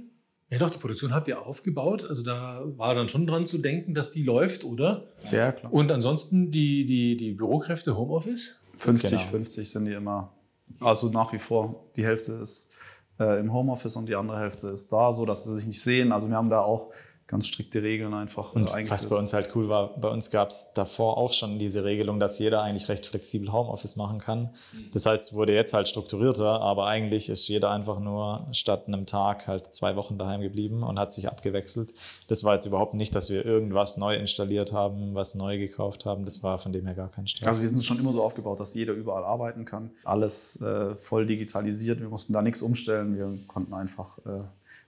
ja 0.49 0.59
doch, 0.59 0.71
die 0.71 0.79
Produktion 0.79 1.13
habt 1.15 1.29
ihr 1.29 1.45
aufgebaut. 1.45 2.05
Also 2.09 2.25
da 2.25 2.63
war 2.77 2.95
dann 2.95 3.09
schon 3.11 3.27
dran 3.27 3.47
zu 3.47 3.59
denken, 3.59 3.93
dass 3.93 4.13
die 4.13 4.23
läuft, 4.23 4.65
oder? 4.65 5.09
Ja, 5.31 5.53
klar. 5.53 5.71
Und 5.71 5.93
ansonsten 5.93 6.51
die, 6.51 6.87
die, 6.87 7.19
die 7.19 7.33
Bürokräfte 7.33 7.95
Homeoffice? 7.95 8.61
50, 8.79 9.11
Genau. 9.11 9.23
50 9.23 9.71
sind 9.71 9.85
die 9.85 9.93
immer. 9.93 10.33
Also 10.81 11.11
nach 11.11 11.35
wie 11.35 11.39
vor. 11.39 11.91
Die 11.97 12.05
Hälfte 12.07 12.33
ist 12.33 12.73
äh, 13.19 13.41
im 13.41 13.53
Homeoffice 13.53 13.97
und 13.97 14.09
die 14.09 14.17
andere 14.17 14.39
Hälfte 14.39 14.69
ist 14.69 14.93
da, 14.93 15.13
so 15.13 15.25
dass 15.25 15.45
sie 15.45 15.55
sich 15.55 15.67
nicht 15.67 15.83
sehen. 15.83 16.13
Also 16.13 16.29
wir 16.29 16.37
haben 16.37 16.51
da 16.51 16.61
auch 16.61 16.93
ganz 17.27 17.49
strikte 17.49 17.83
Regeln 17.83 18.15
einfach 18.15 18.55
Und 18.55 18.73
äh, 18.73 18.89
was 18.89 19.09
bei 19.09 19.17
uns 19.17 19.33
halt 19.33 19.51
cool 19.57 19.69
war, 19.69 19.97
bei 19.99 20.09
uns 20.09 20.31
gab 20.31 20.51
es 20.51 20.73
davor 20.75 21.17
auch 21.17 21.33
schon 21.33 21.59
diese 21.59 21.83
Regelung, 21.85 22.21
dass 22.21 22.39
jeder 22.39 22.63
eigentlich 22.63 22.89
recht 22.89 23.05
flexibel 23.05 23.53
Homeoffice 23.53 23.97
machen 23.97 24.21
kann. 24.21 24.51
Das 24.93 25.07
heißt, 25.07 25.25
es 25.25 25.33
wurde 25.35 25.53
jetzt 25.53 25.75
halt 25.75 25.89
strukturierter, 25.89 26.61
aber 26.61 26.87
eigentlich 26.87 27.29
ist 27.29 27.49
jeder 27.49 27.71
einfach 27.71 27.99
nur 27.99 28.47
statt 28.53 28.85
einem 28.87 29.07
Tag 29.07 29.49
halt 29.49 29.73
zwei 29.75 29.97
Wochen 29.97 30.19
daheim 30.19 30.41
geblieben 30.41 30.85
und 30.85 31.01
hat 31.01 31.13
sich 31.13 31.29
abgewechselt. 31.29 31.93
Das 32.29 32.45
war 32.45 32.55
jetzt 32.55 32.67
überhaupt 32.67 32.95
nicht, 32.95 33.15
dass 33.15 33.29
wir 33.29 33.45
irgendwas 33.45 33.97
neu 33.97 34.15
installiert 34.15 34.73
haben, 34.73 35.15
was 35.15 35.35
neu 35.35 35.59
gekauft 35.59 36.07
haben. 36.07 36.25
Das 36.25 36.45
war 36.45 36.61
von 36.61 36.73
dem 36.73 36.87
her 36.87 36.95
gar 36.95 37.11
kein 37.11 37.27
Stress. 37.27 37.49
Also 37.49 37.61
wir 37.63 37.69
sind 37.69 37.85
schon 37.85 37.99
immer 37.99 38.13
so 38.13 38.23
aufgebaut, 38.23 38.61
dass 38.61 38.75
jeder 38.75 38.93
überall 38.93 39.25
arbeiten 39.25 39.65
kann. 39.65 39.91
Alles 40.05 40.61
äh, 40.61 40.95
voll 40.95 41.27
digitalisiert. 41.27 42.01
Wir 42.01 42.09
mussten 42.09 42.33
da 42.33 42.43
nichts 42.43 42.63
umstellen. 42.63 43.17
Wir 43.17 43.37
konnten 43.49 43.75
einfach 43.75 44.19
äh, 44.19 44.45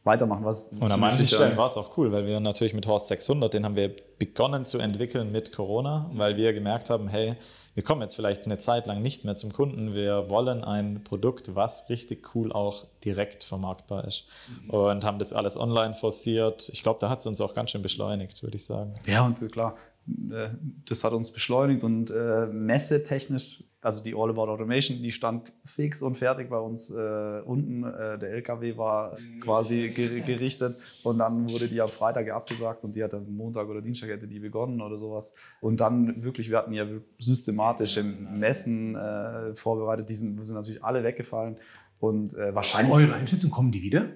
weitermachen. 0.08 0.44
Was 0.44 0.68
und 0.68 0.90
an 0.90 0.98
manchen 0.98 1.28
Stellen 1.28 1.56
war 1.56 1.66
es 1.66 1.76
auch 1.76 1.96
cool, 1.96 2.10
weil 2.10 2.26
wir 2.26 2.40
natürlich 2.40 2.74
mit 2.74 2.86
Horst 2.86 3.06
600, 3.08 3.54
den 3.54 3.64
haben 3.64 3.76
wir 3.76 3.94
begonnen 4.18 4.64
zu 4.64 4.78
entwickeln 4.78 5.30
mit 5.30 5.52
Corona, 5.52 6.10
weil 6.14 6.36
wir 6.36 6.52
gemerkt 6.52 6.90
haben, 6.90 7.06
hey, 7.06 7.36
wir 7.74 7.84
kommen 7.84 8.02
jetzt 8.02 8.16
vielleicht 8.16 8.44
eine 8.44 8.58
Zeit 8.58 8.88
lang 8.88 9.02
nicht 9.02 9.24
mehr 9.24 9.36
zum 9.36 9.52
Kunden. 9.52 9.94
Wir 9.94 10.28
wollen 10.28 10.64
ein 10.64 11.04
Produkt, 11.04 11.54
was 11.54 11.88
richtig 11.88 12.34
cool 12.34 12.52
auch 12.52 12.86
direkt 13.04 13.44
vermarktbar 13.44 14.04
ist. 14.04 14.24
Mhm. 14.64 14.70
Und 14.70 15.04
haben 15.04 15.20
das 15.20 15.32
alles 15.32 15.56
online 15.56 15.94
forciert. 15.94 16.68
Ich 16.72 16.82
glaube, 16.82 16.98
da 16.98 17.08
hat 17.08 17.20
es 17.20 17.26
uns 17.26 17.40
auch 17.40 17.54
ganz 17.54 17.70
schön 17.70 17.82
beschleunigt, 17.82 18.42
würde 18.42 18.56
ich 18.56 18.66
sagen. 18.66 18.94
Ja, 19.06 19.24
und 19.24 19.40
klar, 19.52 19.76
äh, 20.08 20.48
das 20.88 21.04
hat 21.04 21.12
uns 21.12 21.30
beschleunigt 21.30 21.84
und 21.84 22.10
äh, 22.10 22.46
messetechnisch, 22.46 23.62
also 23.80 24.02
die 24.02 24.14
All 24.14 24.30
About 24.30 24.50
Automation, 24.50 25.00
die 25.02 25.12
stand 25.12 25.52
fix 25.64 26.02
und 26.02 26.16
fertig 26.16 26.50
bei 26.50 26.58
uns 26.58 26.90
äh, 26.90 27.40
unten. 27.44 27.84
Äh, 27.84 28.18
der 28.18 28.30
LKW 28.30 28.76
war 28.76 29.16
quasi 29.40 29.88
gerichtet 29.88 30.76
und 31.04 31.18
dann 31.18 31.48
wurde 31.50 31.68
die 31.68 31.80
am 31.80 31.88
Freitag 31.88 32.30
abgesagt 32.30 32.82
und 32.84 32.96
die 32.96 33.04
hat 33.04 33.14
am 33.14 33.30
Montag 33.34 33.68
oder 33.68 33.80
Dienstag 33.80 34.08
hätte 34.10 34.26
die 34.26 34.40
begonnen 34.40 34.80
oder 34.80 34.98
sowas. 34.98 35.34
Und 35.60 35.78
dann 35.80 36.22
wirklich, 36.24 36.50
wir 36.50 36.58
hatten 36.58 36.72
ja 36.72 36.86
systematische 37.18 38.02
Messen 38.02 38.96
äh, 38.96 39.54
vorbereitet, 39.54 40.08
die 40.10 40.14
sind, 40.14 40.44
sind 40.44 40.56
natürlich 40.56 40.82
alle 40.82 41.04
weggefallen. 41.04 41.56
Und 42.00 42.34
äh, 42.34 42.54
wahrscheinlich. 42.54 42.94
Eure 42.94 43.14
Einschätzung, 43.14 43.50
kommen 43.50 43.72
die 43.72 43.82
wieder? 43.82 44.08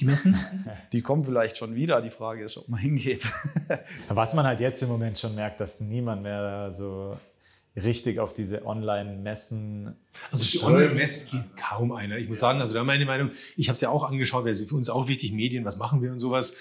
die 0.00 0.04
Messen? 0.04 0.38
Die 0.92 1.02
kommen 1.02 1.24
vielleicht 1.24 1.56
schon 1.58 1.74
wieder. 1.74 2.00
Die 2.00 2.10
Frage 2.10 2.44
ist, 2.44 2.56
ob 2.56 2.68
man 2.68 2.78
hingeht. 2.78 3.32
Was 4.08 4.34
man 4.34 4.46
halt 4.46 4.60
jetzt 4.60 4.82
im 4.82 4.88
Moment 4.88 5.18
schon 5.18 5.34
merkt, 5.34 5.60
dass 5.60 5.80
niemand 5.80 6.22
mehr 6.22 6.70
so 6.72 7.16
richtig 7.76 8.18
auf 8.20 8.32
diese 8.32 8.66
Online-Messen. 8.66 9.96
Also 10.30 10.44
die 10.44 10.64
Online-Messen 10.64 11.30
geht 11.30 11.56
kaum 11.56 11.92
einer. 11.92 12.18
Ich 12.18 12.28
muss 12.28 12.40
sagen, 12.40 12.60
also 12.60 12.74
da 12.74 12.84
meine 12.84 13.06
Meinung, 13.06 13.30
ich 13.56 13.68
habe 13.68 13.74
es 13.74 13.80
ja 13.80 13.88
auch 13.88 14.04
angeschaut, 14.04 14.44
weil 14.44 14.50
es 14.50 14.62
für 14.62 14.74
uns 14.74 14.88
auch 14.88 15.08
wichtig, 15.08 15.32
Medien, 15.32 15.64
was 15.64 15.78
machen 15.78 16.02
wir 16.02 16.12
und 16.12 16.18
sowas. 16.18 16.56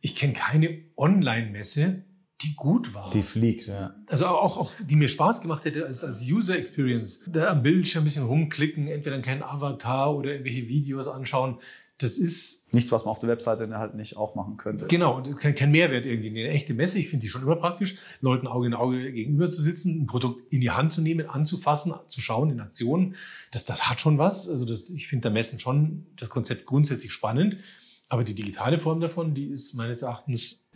Ich 0.00 0.16
kenne 0.16 0.34
keine 0.34 0.78
Online-Messe, 0.96 2.04
die 2.42 2.54
gut 2.54 2.94
war. 2.94 3.10
Die 3.10 3.22
fliegt, 3.22 3.66
ja. 3.66 3.94
Also 4.08 4.26
auch, 4.26 4.58
auch 4.58 4.72
die 4.84 4.96
mir 4.96 5.08
Spaß 5.08 5.40
gemacht 5.40 5.64
hätte 5.64 5.86
als, 5.86 6.04
als 6.04 6.22
User 6.22 6.58
Experience. 6.58 7.30
Da 7.32 7.48
am 7.48 7.62
Bildschirm 7.62 8.02
ein 8.02 8.04
bisschen 8.04 8.26
rumklicken, 8.26 8.88
entweder 8.88 9.14
einen 9.14 9.22
kleinen 9.22 9.42
Avatar 9.42 10.14
oder 10.14 10.32
irgendwelche 10.32 10.68
Videos 10.68 11.08
anschauen. 11.08 11.58
Das 11.98 12.18
ist 12.18 12.72
nichts, 12.74 12.92
was 12.92 13.04
man 13.04 13.12
auf 13.12 13.18
der 13.18 13.30
Webseite 13.30 13.68
halt 13.78 13.94
nicht 13.94 14.18
auch 14.18 14.34
machen 14.34 14.58
könnte. 14.58 14.86
Genau, 14.86 15.16
und 15.16 15.34
kein, 15.38 15.54
kein 15.54 15.70
Mehrwert 15.70 16.04
irgendwie. 16.04 16.28
Eine 16.28 16.50
echte 16.50 16.74
Messe, 16.74 16.98
ich 16.98 17.08
finde 17.08 17.24
die 17.24 17.30
schon 17.30 17.42
immer 17.42 17.56
praktisch, 17.56 17.96
Leuten 18.20 18.46
Auge 18.46 18.66
in 18.66 18.74
Auge 18.74 19.12
gegenüber 19.12 19.46
zu 19.46 19.62
sitzen, 19.62 20.02
ein 20.02 20.06
Produkt 20.06 20.52
in 20.52 20.60
die 20.60 20.70
Hand 20.70 20.92
zu 20.92 21.00
nehmen, 21.00 21.26
anzufassen, 21.28 21.94
zu 22.06 22.20
schauen 22.20 22.50
in 22.50 22.60
Aktionen. 22.60 23.16
Das, 23.50 23.64
das 23.64 23.88
hat 23.88 24.00
schon 24.00 24.18
was. 24.18 24.48
Also 24.48 24.66
das, 24.66 24.90
ich 24.90 25.08
finde 25.08 25.28
da 25.28 25.30
Messen 25.32 25.58
schon 25.58 26.06
das 26.16 26.28
Konzept 26.28 26.66
grundsätzlich 26.66 27.12
spannend. 27.12 27.56
Aber 28.08 28.24
die 28.24 28.34
digitale 28.34 28.78
Form 28.78 29.00
davon, 29.00 29.34
die 29.34 29.46
ist 29.46 29.74
meines 29.74 30.02
Erachtens 30.02 30.66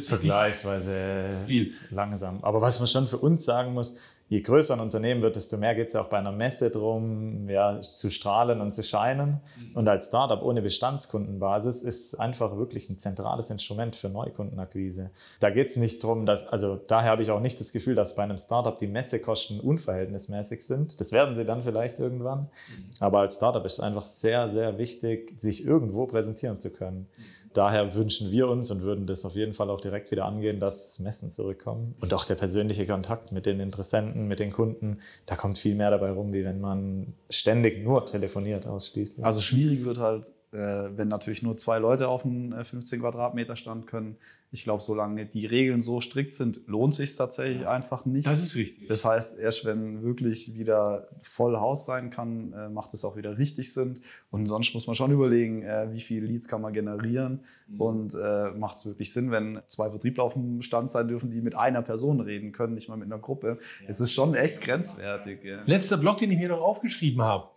vergleichsweise 0.00 1.44
viel. 1.46 1.74
langsam. 1.90 2.42
Aber 2.42 2.60
was 2.60 2.78
man 2.78 2.88
schon 2.88 3.06
für 3.06 3.18
uns 3.18 3.44
sagen 3.44 3.72
muss, 3.74 3.96
je 4.30 4.40
größer 4.42 4.74
ein 4.74 4.80
Unternehmen 4.80 5.22
wird, 5.22 5.34
desto 5.34 5.56
mehr 5.56 5.74
geht 5.74 5.88
es 5.88 5.94
ja 5.94 6.02
auch 6.02 6.08
bei 6.08 6.16
einer 6.16 6.30
Messe 6.30 6.70
darum, 6.70 7.48
ja, 7.48 7.80
zu 7.80 8.10
strahlen 8.10 8.60
und 8.60 8.72
zu 8.72 8.84
scheinen. 8.84 9.40
Mhm. 9.70 9.76
Und 9.76 9.88
als 9.88 10.06
Startup 10.06 10.40
ohne 10.40 10.62
Bestandskundenbasis 10.62 11.82
ist 11.82 12.06
es 12.06 12.14
einfach 12.14 12.56
wirklich 12.56 12.88
ein 12.88 12.96
zentrales 12.96 13.50
Instrument 13.50 13.96
für 13.96 14.08
Neukundenakquise. 14.08 15.10
Da 15.40 15.50
geht 15.50 15.66
es 15.66 15.76
nicht 15.76 16.04
darum, 16.04 16.26
dass, 16.26 16.46
also 16.46 16.76
daher 16.76 17.10
habe 17.10 17.22
ich 17.22 17.30
auch 17.32 17.40
nicht 17.40 17.58
das 17.58 17.72
Gefühl, 17.72 17.96
dass 17.96 18.14
bei 18.14 18.22
einem 18.22 18.38
Startup 18.38 18.78
die 18.78 18.86
Messekosten 18.86 19.58
unverhältnismäßig 19.58 20.64
sind. 20.64 21.00
Das 21.00 21.10
werden 21.10 21.34
sie 21.34 21.44
dann 21.44 21.64
vielleicht 21.64 21.98
irgendwann. 21.98 22.42
Mhm. 22.42 22.84
Aber 23.00 23.18
als 23.18 23.34
Startup 23.34 23.64
ist 23.64 23.74
es 23.74 23.80
einfach 23.80 24.04
sehr, 24.06 24.48
sehr 24.48 24.78
wichtig, 24.78 25.34
sich 25.40 25.64
irgendwo 25.64 26.06
präsentieren 26.06 26.60
zu 26.60 26.70
können. 26.70 27.08
Daher 27.52 27.94
wünschen 27.94 28.30
wir 28.30 28.48
uns 28.48 28.70
und 28.70 28.82
würden 28.82 29.06
das 29.06 29.24
auf 29.24 29.34
jeden 29.34 29.52
Fall 29.52 29.70
auch 29.70 29.80
direkt 29.80 30.10
wieder 30.12 30.24
angehen, 30.24 30.60
dass 30.60 31.00
Messen 31.00 31.30
zurückkommen. 31.30 31.96
Und 32.00 32.14
auch 32.14 32.24
der 32.24 32.36
persönliche 32.36 32.86
Kontakt 32.86 33.32
mit 33.32 33.44
den 33.46 33.58
Interessenten, 33.58 34.28
mit 34.28 34.38
den 34.38 34.52
Kunden, 34.52 34.98
da 35.26 35.34
kommt 35.34 35.58
viel 35.58 35.74
mehr 35.74 35.90
dabei 35.90 36.12
rum, 36.12 36.32
wie 36.32 36.44
wenn 36.44 36.60
man 36.60 37.14
ständig 37.28 37.82
nur 37.82 38.06
telefoniert 38.06 38.66
ausschließlich. 38.66 39.24
Also 39.24 39.40
schwierig 39.40 39.84
wird 39.84 39.98
halt, 39.98 40.32
wenn 40.52 41.08
natürlich 41.08 41.42
nur 41.42 41.56
zwei 41.56 41.78
Leute 41.78 42.08
auf 42.08 42.24
einen 42.24 42.64
15 42.64 42.98
äh, 42.98 43.02
Quadratmeter 43.02 43.56
Stand 43.56 43.86
können, 43.86 44.16
ich 44.52 44.64
glaube, 44.64 44.82
solange 44.82 45.26
die 45.26 45.46
Regeln 45.46 45.80
so 45.80 46.00
strikt 46.00 46.34
sind, 46.34 46.60
lohnt 46.66 46.92
sich 46.92 47.14
tatsächlich 47.14 47.68
einfach 47.68 48.04
nicht. 48.04 48.26
Das 48.26 48.42
ist 48.42 48.56
richtig. 48.56 48.88
Das 48.88 49.04
heißt, 49.04 49.38
erst 49.38 49.64
wenn 49.64 50.02
wirklich 50.02 50.56
wieder 50.56 51.08
voll 51.22 51.56
Haus 51.56 51.86
sein 51.86 52.10
kann, 52.10 52.52
äh, 52.52 52.68
macht 52.68 52.92
es 52.92 53.04
auch 53.04 53.16
wieder 53.16 53.38
richtig 53.38 53.72
Sinn. 53.72 54.00
Und 54.30 54.46
sonst 54.46 54.74
muss 54.74 54.88
man 54.88 54.96
schon 54.96 55.12
überlegen, 55.12 55.62
äh, 55.62 55.92
wie 55.92 56.00
viele 56.00 56.26
Leads 56.26 56.48
kann 56.48 56.62
man 56.62 56.72
generieren 56.72 57.44
mhm. 57.68 57.80
und 57.80 58.14
äh, 58.14 58.50
macht 58.50 58.78
es 58.78 58.86
wirklich 58.86 59.12
Sinn, 59.12 59.30
wenn 59.30 59.60
zwei 59.68 59.88
Vertriebler 59.90 60.24
auf 60.24 60.32
dem 60.32 60.62
Stand 60.62 60.90
sein 60.90 61.06
dürfen, 61.06 61.30
die 61.30 61.40
mit 61.42 61.54
einer 61.54 61.82
Person 61.82 62.20
reden 62.20 62.50
können, 62.50 62.74
nicht 62.74 62.88
mal 62.88 62.96
mit 62.96 63.06
einer 63.06 63.20
Gruppe. 63.20 63.58
Es 63.86 64.00
ist 64.00 64.12
schon 64.12 64.34
echt 64.34 64.60
grenzwertig. 64.60 65.44
Ja. 65.44 65.62
Letzter 65.66 65.96
Blog, 65.96 66.18
den 66.18 66.32
ich 66.32 66.38
mir 66.38 66.48
noch 66.48 66.60
aufgeschrieben 66.60 67.22
habe. 67.22 67.50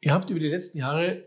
Ihr 0.00 0.14
habt 0.14 0.30
über 0.30 0.40
die 0.40 0.48
letzten 0.48 0.78
Jahre 0.78 1.24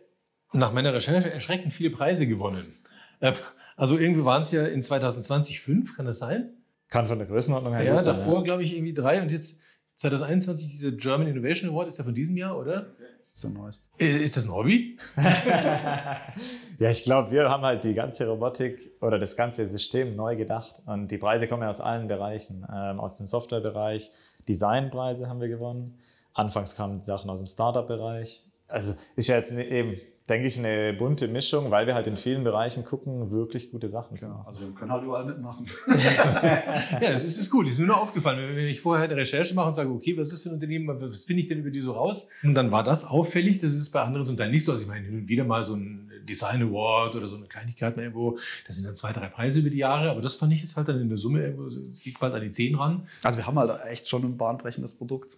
nach 0.60 0.74
meiner 0.74 0.94
Recherche 0.94 1.32
erschreckend 1.32 1.74
viele 1.74 1.90
Preise 1.90 2.28
gewonnen. 2.28 2.74
Äh, 3.20 3.34
also 3.78 3.98
irgendwie 3.98 4.26
waren 4.26 4.42
es 4.42 4.52
ja 4.52 4.66
in 4.66 4.82
2020 4.82 5.62
fünf, 5.62 5.96
kann 5.96 6.06
das 6.06 6.20
sein? 6.20 6.54
Kann 6.90 7.08
von 7.08 7.18
der 7.18 7.28
Größenordnung 7.28 7.74
her 7.74 7.84
Ja, 7.84 8.02
davor 8.02 8.44
glaube 8.44 8.64
ich 8.64 8.74
irgendwie 8.74 8.94
drei 8.94 9.22
und 9.22 9.32
jetzt 9.32 9.62
2021 9.96 10.70
dieser 10.70 10.92
German 10.92 11.28
Innovation 11.28 11.70
Award 11.70 11.88
ist 11.88 11.98
ja 11.98 12.04
von 12.04 12.14
diesem 12.14 12.38
Jahr, 12.38 12.58
oder? 12.58 12.88
Ist 13.34 13.44
der 13.44 13.50
neueste. 13.50 13.90
Äh, 14.00 14.24
ist 14.24 14.38
das 14.38 14.46
ein 14.46 14.54
Hobby? 14.54 14.98
ja, 16.80 16.90
ich 16.90 17.04
glaube, 17.04 17.32
wir 17.32 17.50
haben 17.50 17.64
halt 17.64 17.84
die 17.84 17.94
ganze 17.94 18.28
Robotik 18.28 18.94
oder 19.02 19.20
das 19.20 19.36
ganze 19.36 19.66
System 19.66 20.16
neu 20.16 20.38
gedacht 20.38 20.82
und 20.86 21.12
die 21.12 21.18
Preise 21.18 21.48
kommen 21.48 21.64
ja 21.64 21.70
aus 21.70 21.82
allen 21.82 22.08
Bereichen. 22.08 22.66
Ähm, 22.74 23.00
aus 23.00 23.18
dem 23.18 23.28
Softwarebereich, 23.28 24.10
Designpreise 24.48 25.28
haben 25.28 25.42
wir 25.42 25.50
gewonnen. 25.50 26.00
Anfangs 26.34 26.76
kamen 26.76 27.02
Sachen 27.02 27.30
aus 27.30 27.40
dem 27.40 27.48
Startup-Bereich. 27.48 28.44
Also 28.68 28.94
ist 29.16 29.28
ja 29.28 29.38
jetzt 29.38 29.52
eben 29.52 29.98
denke 30.28 30.48
ich, 30.48 30.58
eine 30.58 30.94
bunte 30.94 31.28
Mischung, 31.28 31.70
weil 31.70 31.86
wir 31.86 31.94
halt 31.94 32.08
in 32.08 32.18
vielen 32.18 32.44
Bereichen 32.44 32.84
gucken, 32.84 33.30
wirklich 33.30 33.70
gute 33.70 33.90
Sachen 33.90 34.18
zu 34.18 34.28
machen. 34.28 34.44
Also 34.48 34.62
wir 34.62 34.74
können 34.74 34.92
halt 34.92 35.04
überall 35.04 35.26
mitmachen. 35.26 35.68
ja, 35.88 37.12
das 37.12 37.24
ist, 37.24 37.38
ist 37.38 37.52
gut. 37.52 37.68
Das 37.68 37.74
ist 37.74 37.80
mir 37.80 37.86
nur 37.86 38.02
aufgefallen. 38.02 38.56
Wenn 38.56 38.66
ich 38.66 38.82
vorher 38.82 39.06
eine 39.06 39.16
Recherche 39.16 39.54
mache 39.54 39.68
und 39.68 39.74
sage, 39.76 39.90
okay, 39.92 40.18
was 40.18 40.28
ist 40.28 40.34
das 40.34 40.42
für 40.44 40.50
ein 40.50 40.56
Unternehmen, 40.56 40.88
was 41.00 41.26
finde 41.26 41.44
ich 41.44 41.48
denn 41.48 41.60
über 41.60 41.70
die 41.70 41.80
so 41.80 41.92
raus? 41.92 42.30
Und 42.42 42.56
dann 42.56 42.72
war 42.72 42.84
das 42.84 43.06
auffällig. 43.06 43.60
Das 43.60 43.74
ist 43.74 43.92
bei 43.92 44.02
anderen 44.02 44.28
Unternehmen 44.28 44.54
nicht 44.54 44.66
so. 44.66 44.72
Also 44.72 44.84
ich 44.84 44.88
meine, 44.88 45.06
hin 45.06 45.16
und 45.20 45.28
wieder 45.28 45.44
mal 45.44 45.62
so 45.62 45.76
ein 45.76 46.10
Design 46.28 46.64
Award 46.64 47.16
oder 47.16 47.28
so 47.28 47.36
eine 47.36 47.46
Kleinigkeit 47.46 47.96
mal 47.96 48.04
irgendwo. 48.04 48.40
Das 48.66 48.78
sind 48.78 48.88
dann 48.88 48.96
zwei, 48.96 49.14
drei 49.14 49.28
Preise 49.28 49.60
über 49.60 49.70
die 49.70 49.78
Jahre. 49.78 50.10
Aber 50.10 50.22
das 50.22 50.34
fand 50.34 50.54
ich 50.54 50.62
jetzt 50.62 50.76
halt 50.76 50.88
dann 50.88 51.00
in 51.00 51.10
der 51.10 51.18
Summe 51.18 51.44
irgendwo, 51.44 51.70
geht 52.04 52.20
bald 52.20 52.34
an 52.34 52.42
die 52.42 52.50
zehn 52.50 52.74
ran. 52.74 53.08
Also 53.22 53.38
wir 53.38 53.46
haben 53.46 53.60
halt 53.60 53.72
echt 53.88 54.10
schon 54.10 54.24
ein 54.24 54.38
bahnbrechendes 54.38 54.96
Produkt. 54.96 55.38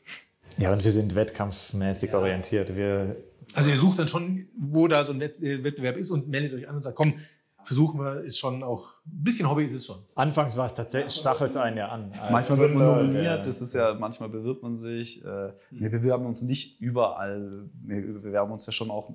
Ja, 0.58 0.72
und 0.72 0.82
wir 0.82 0.92
sind 0.92 1.14
wettkampfmäßig 1.14 2.12
ja. 2.12 2.18
orientiert. 2.18 2.76
Wir 2.78 3.18
also 3.54 3.70
ihr 3.70 3.78
sucht 3.78 4.00
dann 4.00 4.08
schon, 4.08 4.48
wo 4.58 4.88
da 4.88 5.04
so 5.04 5.14
ein 5.14 5.22
äh, 5.22 5.64
Wettbewerb 5.64 5.98
ist 5.98 6.12
und 6.12 6.28
meldet 6.28 6.54
euch 6.54 6.68
an 6.70 6.76
und 6.76 6.82
sagt, 6.82 6.96
komm, 6.96 7.16
versuchen 7.64 8.00
wir, 8.00 8.22
ist 8.22 8.40
schon 8.40 8.64
auch, 8.64 8.88
ein 9.06 9.24
bisschen 9.24 9.50
Hobby 9.50 9.66
ist 9.66 9.74
es 9.74 9.86
schon. 9.86 9.98
Anfangs 10.16 10.56
war 10.58 10.66
es 10.66 10.74
tatsächlich, 10.74 11.14
stachelt 11.14 11.52
es 11.52 11.58
einen 11.58 11.78
ja 11.78 11.90
an. 11.90 12.14
Manchmal 12.32 12.60
wird 12.60 12.76
man 12.76 12.86
nominiert, 12.86 13.46
das 13.46 13.62
ist 13.62 13.74
ja, 13.74 13.94
manchmal 13.94 14.30
bewirbt 14.30 14.64
man 14.64 14.78
sich. 14.78 15.24
Äh, 15.24 15.52
wir 15.72 15.90
bewerben 15.90 16.26
uns 16.26 16.42
nicht 16.42 16.80
überall, 16.80 17.70
wir 17.84 18.22
bewerben 18.22 18.52
uns 18.52 18.66
ja 18.66 18.72
schon 18.72 18.90
auch 18.90 19.12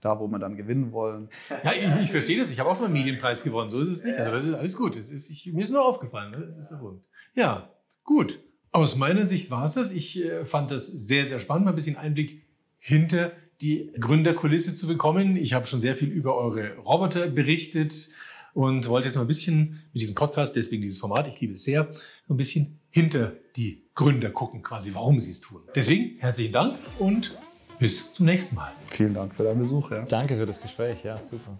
da, 0.00 0.20
wo 0.20 0.28
wir 0.28 0.38
dann 0.38 0.56
gewinnen 0.56 0.92
wollen. 0.92 1.28
Ja, 1.64 1.72
ich, 1.72 2.04
ich 2.04 2.10
verstehe 2.12 2.38
das. 2.38 2.50
Ich 2.50 2.60
habe 2.60 2.70
auch 2.70 2.74
schon 2.74 2.82
mal 2.82 2.86
einen 2.86 2.98
Medienpreis 2.98 3.42
gewonnen. 3.42 3.70
So 3.70 3.80
ist 3.80 3.88
es 3.88 4.04
nicht. 4.04 4.16
Also 4.16 4.56
alles 4.56 4.76
gut. 4.76 4.96
Es 4.96 5.10
ist, 5.10 5.28
ich, 5.30 5.46
mir 5.52 5.62
ist 5.64 5.70
nur 5.70 5.84
aufgefallen. 5.84 6.30
Ne? 6.30 6.46
Das 6.46 6.56
ist 6.56 6.68
der 6.68 6.76
Punkt. 6.76 7.04
Ja, 7.34 7.70
gut. 8.04 8.38
Aus 8.70 8.96
meiner 8.96 9.26
Sicht 9.26 9.50
war 9.50 9.64
es 9.64 9.74
das. 9.74 9.92
Ich 9.92 10.22
äh, 10.22 10.44
fand 10.44 10.70
das 10.70 10.86
sehr, 10.86 11.24
sehr 11.24 11.40
spannend. 11.40 11.64
Mal 11.64 11.72
ein 11.72 11.76
bisschen 11.76 11.96
Einblick 11.96 12.44
hinter 12.78 13.32
die 13.60 13.90
Gründerkulisse 13.98 14.74
zu 14.74 14.86
bekommen. 14.86 15.36
Ich 15.36 15.52
habe 15.52 15.66
schon 15.66 15.80
sehr 15.80 15.94
viel 15.94 16.08
über 16.08 16.36
eure 16.36 16.76
Roboter 16.76 17.28
berichtet 17.28 18.10
und 18.54 18.88
wollte 18.88 19.06
jetzt 19.08 19.16
mal 19.16 19.22
ein 19.22 19.28
bisschen 19.28 19.80
mit 19.92 20.02
diesem 20.02 20.14
Podcast, 20.14 20.56
deswegen 20.56 20.82
dieses 20.82 20.98
Format, 20.98 21.28
ich 21.28 21.40
liebe 21.40 21.54
es 21.54 21.64
sehr, 21.64 21.88
ein 22.28 22.36
bisschen 22.36 22.78
hinter 22.90 23.32
die 23.56 23.84
Gründer 23.94 24.30
gucken, 24.30 24.62
quasi, 24.62 24.94
warum 24.94 25.20
sie 25.20 25.32
es 25.32 25.40
tun. 25.40 25.62
Deswegen 25.74 26.18
herzlichen 26.18 26.52
Dank 26.52 26.76
und 26.98 27.36
bis 27.78 28.14
zum 28.14 28.26
nächsten 28.26 28.56
Mal. 28.56 28.72
Vielen 28.90 29.14
Dank 29.14 29.34
für 29.34 29.44
deinen 29.44 29.58
Besuch. 29.58 29.90
Ja. 29.90 30.02
Danke 30.02 30.36
für 30.36 30.46
das 30.46 30.60
Gespräch. 30.60 31.04
Ja, 31.04 31.20
super. 31.20 31.58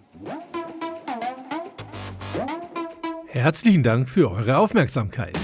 Herzlichen 3.26 3.82
Dank 3.82 4.08
für 4.08 4.30
eure 4.30 4.58
Aufmerksamkeit. 4.58 5.38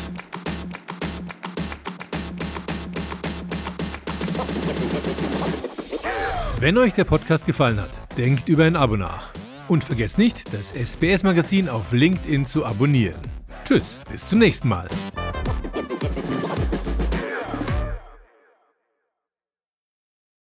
Wenn 6.65 6.79
euch 6.79 6.95
der 6.95 7.05
Podcast 7.05 7.45
gefallen 7.45 7.79
hat, 7.79 7.91
denkt 8.17 8.49
über 8.49 8.65
ein 8.65 8.75
Abo 8.75 8.97
nach. 8.97 9.27
Und 9.69 9.85
vergesst 9.85 10.17
nicht, 10.17 10.55
das 10.55 10.73
SBS-Magazin 10.73 11.69
auf 11.69 11.93
LinkedIn 11.93 12.47
zu 12.47 12.65
abonnieren. 12.65 13.21
Tschüss, 13.67 13.99
bis 14.11 14.27
zum 14.29 14.39
nächsten 14.39 14.69
Mal. 14.69 14.89